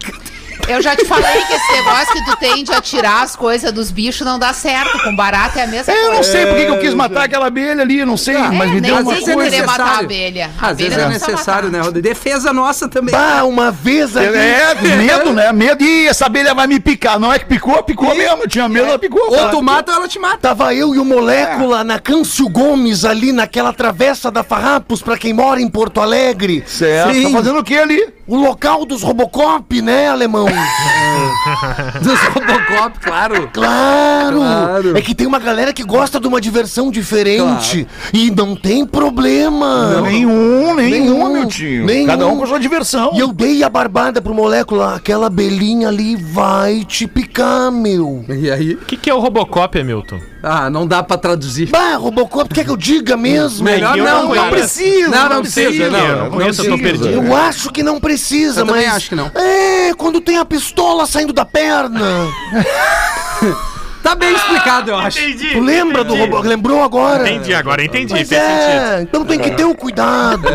[0.68, 3.90] Eu já te falei que esse negócio que tu tem de atirar as coisas dos
[3.90, 5.00] bichos não dá certo.
[5.04, 6.32] Com barata é a mesma É, eu não coisa.
[6.32, 8.96] sei por que eu quis matar aquela abelha ali, não sei, mas É, me deu
[8.96, 9.48] às uma vezes coisa.
[9.48, 10.52] é querer matar a abelha.
[10.62, 11.80] A Às vezes abelha é necessário, né.
[11.82, 12.08] Rodrigo?
[12.08, 13.12] Defesa nossa também.
[13.14, 14.28] Bah, uma vez ali.
[14.38, 15.52] É, medo, né?
[15.52, 15.84] Medo.
[15.84, 17.20] Ih, essa abelha vai me picar.
[17.20, 17.82] Não é que picou?
[17.84, 18.44] Picou mesmo.
[18.44, 19.22] Eu tinha medo, ela picou.
[19.28, 20.38] Ou tu mata ou ela te mata.
[20.38, 25.34] Tava eu e o Molécula na Câncio Gomes ali naquela travessa da Farrapos pra quem
[25.34, 26.64] mora em Porto Alegre.
[26.68, 27.14] Certo.
[27.14, 27.24] Sim.
[27.24, 28.19] Tá fazendo o que ali?
[28.30, 30.46] O local dos Robocop, né, alemão?
[32.02, 33.50] Dos Robocop, claro.
[33.52, 34.38] Claro.
[34.38, 34.98] Claro.
[34.98, 37.88] É que tem uma galera que gosta de uma diversão diferente.
[38.14, 40.00] E não tem problema.
[40.02, 41.86] Nenhum, nenhum, Nenhum, meu tio.
[41.86, 42.06] nenhum.
[42.06, 43.12] Cada um com a sua diversão.
[43.16, 44.96] E eu dei a barbada pro Molécula.
[44.96, 48.24] Aquela abelhinha ali vai te picar, meu.
[48.30, 48.74] E aí?
[48.74, 50.20] O que, que é o Robocop, Hamilton?
[50.42, 51.68] Ah, não dá pra traduzir.
[51.68, 53.66] Bah, Robocop, tu quer que eu diga mesmo?
[53.66, 55.10] Melhor eu não, não não precisa.
[55.10, 55.84] Não, não precisa.
[55.84, 57.04] Eu Não, não conheço, eu tô precisa.
[57.04, 57.26] perdido.
[57.28, 58.76] Eu acho que não precisa, Eu mas.
[58.76, 59.30] também acho que não.
[59.36, 62.00] É, quando tem a pistola saindo da perna.
[64.02, 65.20] Tá bem explicado, eu acho.
[65.20, 65.50] Entendi.
[65.50, 66.40] Tu lembra do robô?
[66.40, 67.30] Lembrou agora?
[67.30, 68.14] Entendi, agora entendi.
[68.14, 68.42] Fez sentido.
[68.42, 70.48] é, então tem que ter o cuidado.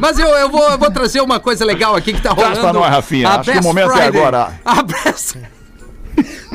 [0.00, 2.60] Mas eu, eu, vou, eu vou trazer uma coisa legal aqui que tá Traz rolando.
[2.60, 3.28] pra nós, Rafinha.
[3.28, 4.20] a Acho que o Best momento é Friday.
[4.20, 4.52] agora.
[4.64, 5.36] A Best...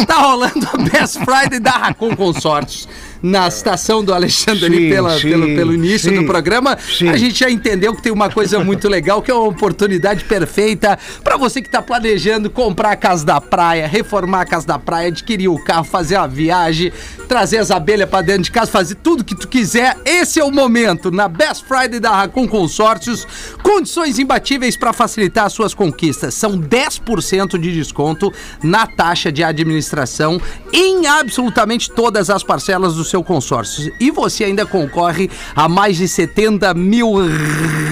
[0.06, 2.88] tá rolando a Best Friday da Racon Consórcios.
[3.22, 6.78] Na citação do Alexandre ali Sim, pela, sim, pelo, pelo início sim, do programa,
[7.12, 10.98] a gente já entendeu que tem uma coisa muito legal, que é uma oportunidade perfeita
[11.24, 15.10] para você que está planejando comprar a casa da praia, reformar a casa da praia,
[15.10, 16.94] adquirir o carro, fazer uma viagem,
[17.28, 19.98] trazer as abelhas para dentro de casa, fazer tudo que tu quiser.
[20.06, 23.28] Esse é o momento na Best Friday da Racon Consórcios.
[23.62, 26.34] Condições imbatíveis para facilitar as suas conquistas.
[26.34, 30.42] São 10% de desconto na taxa de administração
[30.72, 33.94] em absolutamente todas as parcelas do seu consórcio.
[34.00, 37.14] E você ainda concorre a mais de 70 mil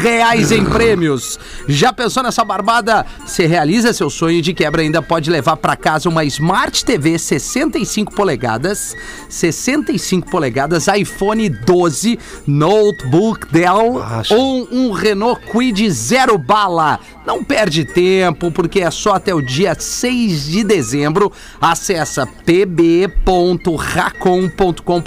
[0.01, 1.39] reais em prêmios.
[1.67, 3.05] Já pensou nessa barbada?
[3.25, 8.13] Você realiza seu sonho de quebra ainda pode levar para casa uma Smart TV 65
[8.13, 8.95] polegadas,
[9.29, 16.99] 65 polegadas, iPhone 12, notebook Dell ou um Renault Kwid zero bala.
[17.25, 21.31] Não perde tempo, porque é só até o dia 6 de dezembro.
[21.59, 25.06] Acessa pb.racom.com.br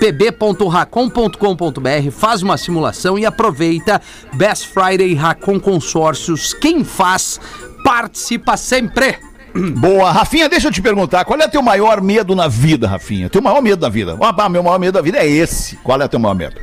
[0.00, 4.00] pb.racom.com.br faz uma simulação e aproveita
[4.34, 6.52] Best Friday Racom Consórcios.
[6.54, 7.40] Quem faz,
[7.84, 9.16] participa sempre.
[9.78, 13.28] Boa, Rafinha, deixa eu te perguntar, qual é teu maior medo na vida, Rafinha?
[13.30, 14.16] Teu maior medo na vida?
[14.20, 15.76] Ah, meu maior medo da vida é esse.
[15.76, 16.56] Qual é teu maior medo?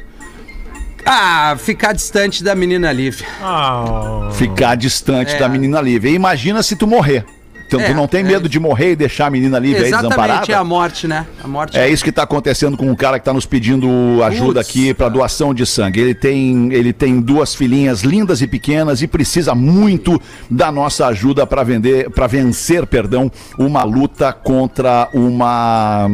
[1.05, 3.25] Ah, ficar distante da menina Lívia.
[3.41, 5.39] Ah, Ficar distante É.
[5.39, 6.09] da menina Lívia.
[6.09, 7.25] E imagina se tu morrer.
[7.67, 8.23] Então É, tu não tem é.
[8.23, 10.51] medo de morrer e deixar a menina aí Exatamente, desamparada?
[10.51, 11.27] é a morte, né?
[11.43, 11.77] A morte.
[11.77, 13.87] É isso que está acontecendo com o cara que está nos pedindo
[14.23, 15.99] ajuda aqui para doação de sangue.
[15.99, 21.45] Ele tem, ele tem duas filhinhas lindas e pequenas e precisa muito da nossa ajuda
[21.45, 26.09] para vender, para vencer, perdão, uma luta contra uma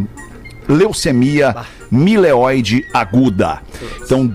[0.68, 1.56] leucemia
[1.91, 3.62] mileoide aguda.
[4.04, 4.26] Então,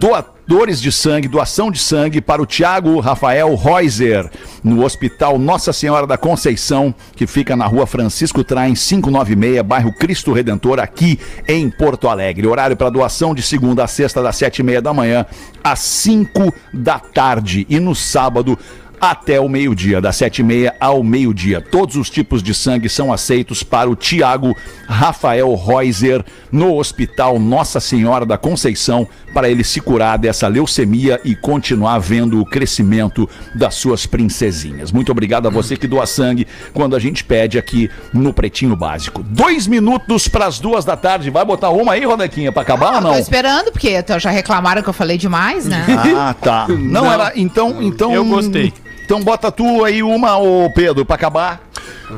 [0.49, 4.31] doadores de sangue, doação de sangue para o Tiago Rafael Reuser,
[4.65, 10.33] no Hospital Nossa Senhora da Conceição, que fica na rua Francisco Traem, 596, bairro Cristo
[10.33, 12.47] Redentor, aqui em Porto Alegre.
[12.47, 15.27] Horário para doação de segunda a sexta, das sete e meia da manhã
[15.63, 17.67] às 5 da tarde.
[17.69, 18.59] E no sábado,
[19.01, 21.61] até o meio-dia, das sete e meia ao meio-dia.
[21.61, 27.81] Todos os tipos de sangue são aceitos para o Tiago Rafael Reuser no Hospital Nossa
[27.81, 33.75] Senhora da Conceição para ele se curar dessa leucemia e continuar vendo o crescimento das
[33.75, 34.91] suas princesinhas.
[34.91, 39.23] Muito obrigado a você que doa sangue quando a gente pede aqui no Pretinho Básico.
[39.23, 41.31] Dois minutos para as duas da tarde.
[41.31, 43.19] Vai botar uma aí, Rodequinha, para acabar ou Tô não?
[43.19, 45.87] esperando, porque já reclamaram que eu falei demais, né?
[46.19, 46.67] Ah, tá.
[46.69, 47.33] Não, era.
[47.37, 48.13] Então, então.
[48.13, 48.73] Eu gostei.
[49.09, 51.63] Então bota tu aí uma, ô Pedro, pra acabar.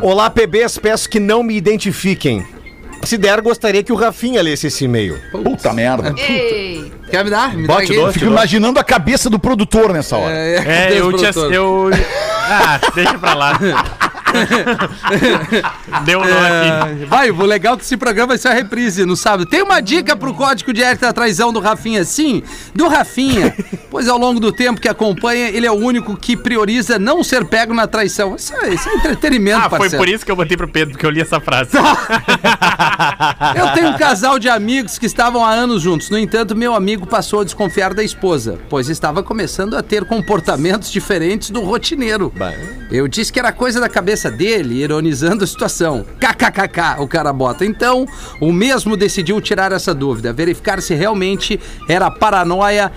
[0.02, 2.44] Olá, PBs, peço que não me identifiquem.
[3.04, 5.16] Se der, gostaria que o Rafinha lesse esse e-mail.
[5.30, 6.12] Puta merda.
[6.18, 7.54] Ei, Quer me dar?
[7.56, 8.14] Me Bote dá aqui.
[8.14, 10.34] Fico imaginando a cabeça do produtor nessa hora.
[10.34, 11.54] é, Deus, eu te ass- produtor.
[11.54, 11.90] eu
[12.48, 13.56] Ah, deixa pra lá.
[16.04, 17.02] Deu um nó aqui.
[17.02, 19.46] É, vai, o legal é que esse programa vai ser a reprise no sábado.
[19.46, 22.04] Tem uma dica pro código de ética da traição do Rafinha?
[22.04, 22.42] Sim,
[22.74, 23.54] do Rafinha.
[23.90, 27.44] pois ao longo do tempo que acompanha, ele é o único que prioriza não ser
[27.44, 28.36] pego na traição.
[28.36, 30.04] Isso é, isso é entretenimento, Ah, foi parceiro.
[30.04, 31.70] por isso que eu botei pro Pedro, porque eu li essa frase.
[33.56, 36.10] Eu tenho um casal de amigos que estavam há anos juntos.
[36.10, 40.90] No entanto, meu amigo passou a desconfiar da esposa, pois estava começando a ter comportamentos
[40.90, 42.32] diferentes do rotineiro.
[42.90, 46.04] Eu disse que era coisa da cabeça dele, ironizando a situação.
[46.18, 47.64] KKKK, o cara bota.
[47.64, 48.04] Então,
[48.40, 52.90] o mesmo decidiu tirar essa dúvida, verificar se realmente era paranoia.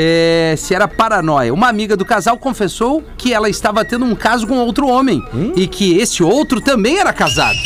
[0.00, 1.52] É, se era paranoia.
[1.52, 5.20] Uma amiga do casal confessou que ela estava tendo um caso com outro homem
[5.56, 7.58] e que esse outro também era casado.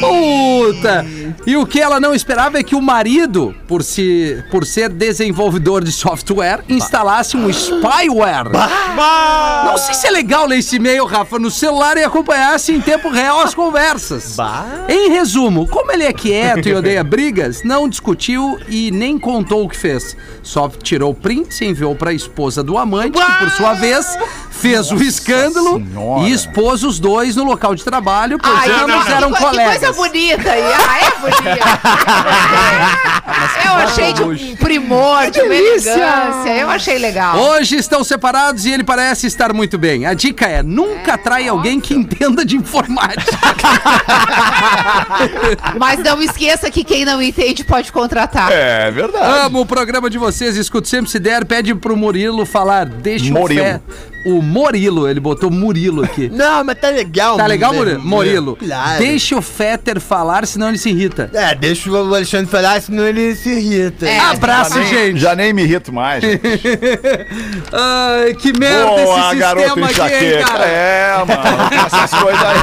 [0.00, 1.06] Puta!
[1.46, 5.84] E o que ela não esperava é que o marido, por, se, por ser desenvolvedor
[5.84, 8.50] de software, instalasse um spyware.
[9.64, 13.08] Não sei se é legal ler esse e-mail, Rafa, no celular e acompanhasse em tempo
[13.08, 14.36] real as conversas.
[14.88, 19.68] Em resumo, como ele é quieto e odeia brigas, não discutiu e nem contou o
[19.68, 20.16] que fez.
[20.42, 24.06] Só tirou prints e enviou para a esposa do amante, que por sua vez
[24.62, 26.28] fez o escândalo Senhora.
[26.28, 29.78] e expôs os dois no local de trabalho, pois Ai, ambos que, eram que colegas.
[29.78, 30.62] coisa bonita aí.
[30.62, 31.64] Ah, é bonita.
[33.66, 36.56] eu achei de um primor, de uma elegância.
[36.60, 37.36] Eu achei legal.
[37.38, 40.06] Hoje estão separados e ele parece estar muito bem.
[40.06, 43.32] A dica é: nunca trai alguém que entenda de informática.
[45.78, 48.52] Mas não esqueça que quem não entende pode contratar.
[48.52, 49.46] É verdade.
[49.46, 51.44] Amo o programa de vocês, escuto sempre se der.
[51.44, 53.64] Pede pro Murilo falar, deixa o Murilo.
[53.64, 53.80] fé.
[54.24, 55.08] O Morilo.
[55.08, 56.28] Ele botou Murilo aqui.
[56.34, 57.36] Não, mas tá legal.
[57.36, 57.78] Tá legal, né?
[57.78, 58.02] Murilo?
[58.04, 58.56] Morilo.
[58.56, 58.98] Claro.
[58.98, 61.30] Deixa o Fetter falar, senão ele se irrita.
[61.32, 64.06] É, deixa o Alexandre falar, senão ele se irrita.
[64.06, 64.18] É.
[64.18, 65.20] Abraço, Já nem- gente.
[65.20, 66.22] Já nem me irrito mais.
[66.22, 66.40] gente.
[67.72, 70.44] Ai, que merda Boa, esse garoto sistema aqui, hein, enxaqueca.
[70.50, 70.64] cara.
[70.66, 71.86] É, mano.
[71.86, 72.62] Essas coisas aí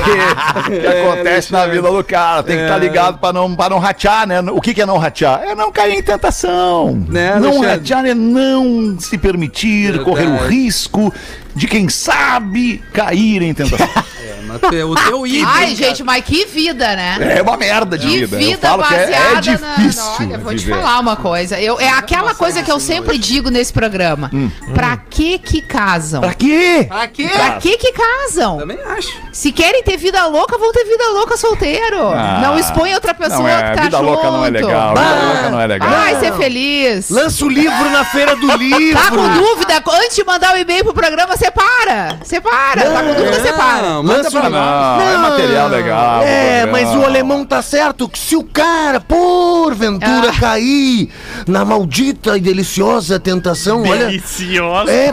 [0.82, 2.44] que acontecem na vida do cara.
[2.44, 4.42] Tem que estar ligado pra não, pra não ratear, né?
[4.52, 5.42] O que, que é não ratear?
[5.44, 7.06] É não cair em tentação.
[7.10, 10.06] Né, não ratear é não se permitir Verdade.
[10.06, 11.14] correr o risco
[11.56, 13.88] de, quem sabe, cair em tentação.
[14.48, 15.52] Mas tu é o teu ídolo.
[15.54, 17.36] Ai, gente, mas que vida, né?
[17.38, 18.36] É uma merda de Que vida.
[18.36, 20.04] Eu vida falo que é, é baseada na- difícil.
[20.04, 20.16] na.
[20.20, 21.60] Olha, vou te falar uma coisa.
[21.60, 24.32] Eu, é aquela coisa que eu sempre digo nesse programa.
[24.74, 26.20] Pra que que casam?
[26.20, 26.24] Hum.
[26.24, 26.86] Pra quê?
[26.88, 27.30] Pra quê?
[27.32, 28.58] Pra que que casam?
[28.58, 29.10] Também acho.
[29.32, 32.08] Se querem ter vida louca, vão ter vida louca solteiro.
[32.08, 34.10] Ah, não expõe outra pessoa Não é, que tá vida junto.
[34.10, 34.96] louca não é legal.
[34.96, 35.90] Vida louca não é legal.
[35.92, 37.10] Vai ser feliz.
[37.12, 39.00] Lança o livro na feira do livro.
[39.00, 39.84] Tá com dúvida?
[39.92, 42.20] Antes de mandar o e-mail pro programa, separa.
[42.24, 42.82] Separa.
[42.92, 43.82] Tá com dúvida, separa.
[43.90, 44.98] Não, manda Lança pra o- nós.
[45.00, 46.22] Não, é material legal.
[46.24, 50.40] É, mas o alemão tá certo que se o cara, porventura, Ah.
[50.40, 51.10] cair
[51.48, 54.08] na maldita e deliciosa tentação, olha.
[54.08, 54.92] Deliciosa.
[54.92, 55.12] É,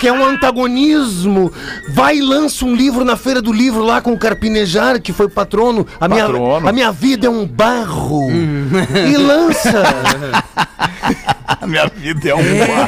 [0.00, 1.50] que é um antagonismo.
[1.94, 5.28] Vai e lança um livro na feira do livro lá com o Carpinejar, que foi
[5.28, 5.86] patrono.
[6.00, 6.68] A, minha, Patrono.
[6.68, 8.28] a minha vida é um barro.
[8.30, 9.82] e lança.
[11.66, 12.86] Minha vida é um bar.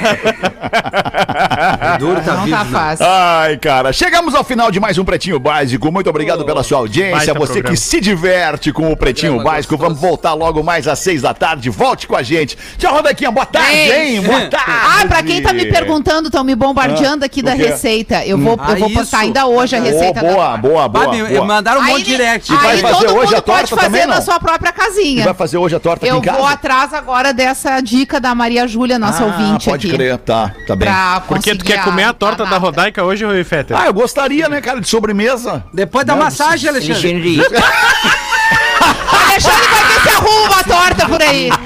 [1.99, 3.07] Duro tá Não vivo, tá fácil.
[3.07, 5.91] Ai, cara, chegamos ao final de mais um Pretinho Básico.
[5.93, 7.33] Muito obrigado pela sua audiência.
[7.35, 7.71] Você programa.
[7.71, 9.77] que se diverte com o Pretinho Programa Básico.
[9.77, 9.95] gostoso.
[9.95, 11.71] Vamos voltar logo mais às seis da tarde.
[11.71, 12.57] Volte com a gente.
[12.79, 13.31] Tchau, Rodequinha.
[13.31, 14.21] Boa tarde, hein?
[14.21, 14.71] Boa tarde.
[15.03, 17.65] Ah, pra quem tá me perguntando, estão me bombardeando aqui o da quê?
[17.67, 18.25] receita.
[18.25, 18.99] Eu vou, Ah, eu vou isso.
[18.99, 21.45] postar ainda hoje a Boa, receita boa, da boa, boa, me- boa.
[21.45, 22.53] Mandaram um Aí, monte de direct.
[22.53, 24.23] aí vai fazer todo hoje mundo a torta pode fazer também, na não?
[24.23, 25.25] sua própria casinha.
[25.25, 26.39] Vai fazer hoje a torta Eu aqui em casa?
[26.39, 29.97] vou atrás agora dessa dica da Maria Júlia, nossa ah, ouvinte pode aqui.
[29.97, 30.19] crer.
[30.19, 30.89] Tá, tá bem.
[30.89, 32.59] Pra Porque tu quer comer a torta da nata.
[32.59, 33.77] Rodaica hoje, Rui Fetter?
[33.79, 35.65] Ah, eu gostaria, né, cara, de sobremesa.
[35.73, 37.41] Depois da massagem, Alexandre.
[39.29, 41.51] Alexandre vai ver se arruma uma torta por aí.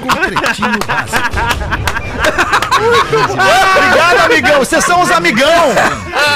[2.79, 4.59] Obrigado, amigão.
[4.59, 5.73] Vocês são os amigão.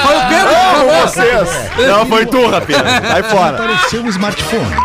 [0.04, 1.08] Foi o Pedro que falou.
[1.08, 1.88] vocês.
[1.88, 2.82] Não, foi tu, rapaz.
[3.10, 3.56] Vai fora.
[3.56, 4.76] Para o smartphone.